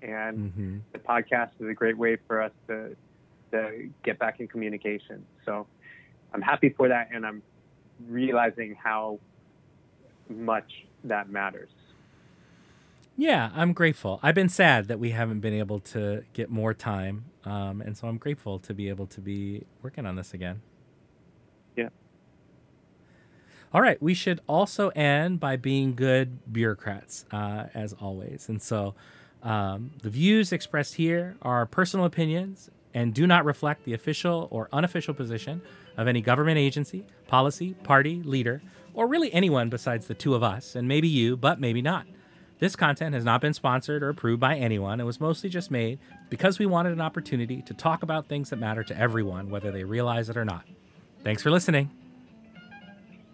And 0.00 0.52
hmm 0.54 0.78
the 0.92 0.98
podcast 0.98 1.50
is 1.58 1.68
a 1.68 1.74
great 1.74 1.96
way 1.96 2.18
for 2.26 2.42
us 2.42 2.52
to, 2.68 2.94
to 3.52 3.88
get 4.02 4.18
back 4.18 4.40
in 4.40 4.48
communication. 4.48 5.24
So 5.46 5.66
I'm 6.34 6.42
happy 6.42 6.70
for 6.70 6.88
that. 6.88 7.08
And 7.12 7.24
I'm 7.24 7.42
realizing 8.08 8.74
how 8.74 9.20
much 10.28 10.84
that 11.04 11.30
matters. 11.30 11.70
Yeah, 13.16 13.50
I'm 13.54 13.72
grateful. 13.72 14.18
I've 14.22 14.34
been 14.34 14.48
sad 14.48 14.88
that 14.88 14.98
we 14.98 15.10
haven't 15.10 15.40
been 15.40 15.52
able 15.52 15.80
to 15.80 16.24
get 16.32 16.50
more 16.50 16.72
time, 16.72 17.26
um, 17.44 17.82
and 17.82 17.96
so 17.96 18.08
I'm 18.08 18.16
grateful 18.16 18.58
to 18.60 18.72
be 18.72 18.88
able 18.88 19.06
to 19.08 19.20
be 19.20 19.64
working 19.82 20.06
on 20.06 20.16
this 20.16 20.32
again. 20.32 20.62
Yeah. 21.76 21.90
All 23.74 23.82
right. 23.82 24.00
We 24.02 24.14
should 24.14 24.40
also 24.48 24.88
end 24.90 25.40
by 25.40 25.56
being 25.56 25.94
good 25.94 26.52
bureaucrats, 26.52 27.26
uh, 27.30 27.66
as 27.74 27.92
always. 27.92 28.48
And 28.48 28.62
so, 28.62 28.94
um, 29.42 29.92
the 30.02 30.10
views 30.10 30.52
expressed 30.52 30.94
here 30.94 31.36
are 31.42 31.66
personal 31.66 32.06
opinions 32.06 32.70
and 32.94 33.14
do 33.14 33.26
not 33.26 33.44
reflect 33.44 33.84
the 33.84 33.94
official 33.94 34.48
or 34.50 34.68
unofficial 34.72 35.14
position 35.14 35.62
of 35.96 36.08
any 36.08 36.20
government 36.20 36.58
agency, 36.58 37.04
policy, 37.26 37.74
party, 37.82 38.22
leader, 38.24 38.62
or 38.94 39.06
really 39.06 39.32
anyone 39.32 39.68
besides 39.68 40.06
the 40.06 40.14
two 40.14 40.34
of 40.34 40.42
us, 40.42 40.74
and 40.74 40.86
maybe 40.86 41.08
you, 41.08 41.36
but 41.36 41.60
maybe 41.60 41.82
not. 41.82 42.06
This 42.58 42.76
content 42.76 43.14
has 43.14 43.24
not 43.24 43.40
been 43.40 43.54
sponsored 43.54 44.04
or 44.04 44.10
approved 44.10 44.40
by 44.40 44.56
anyone. 44.56 45.00
It 45.00 45.04
was 45.04 45.20
mostly 45.20 45.50
just 45.50 45.70
made 45.70 45.98
because 46.30 46.60
we 46.60 46.66
wanted 46.66 46.92
an 46.92 47.00
opportunity 47.00 47.60
to 47.62 47.74
talk 47.74 48.04
about 48.04 48.26
things 48.26 48.50
that 48.50 48.56
matter 48.56 48.84
to 48.84 48.96
everyone, 48.96 49.50
whether 49.50 49.72
they 49.72 49.82
realize 49.82 50.28
it 50.28 50.36
or 50.36 50.44
not. 50.44 50.64
Thanks 51.24 51.42
for 51.42 51.50
listening. 51.50 51.90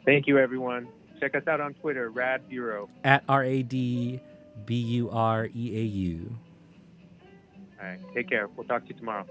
Thank 0.06 0.26
you, 0.26 0.38
everyone. 0.38 0.88
Check 1.20 1.34
us 1.34 1.46
out 1.46 1.60
on 1.60 1.74
Twitter, 1.74 2.08
Rad 2.08 2.48
Bureau. 2.48 2.88
At 3.04 3.22
R 3.28 3.44
A 3.44 3.62
D 3.62 4.20
B 4.64 4.76
U 4.76 5.10
R 5.10 5.46
E 5.54 5.76
A 5.76 5.82
U. 5.82 6.38
All 7.80 7.86
right. 7.86 7.98
Take 8.14 8.30
care. 8.30 8.48
We'll 8.56 8.66
talk 8.66 8.84
to 8.84 8.88
you 8.88 8.94
tomorrow. 8.94 9.26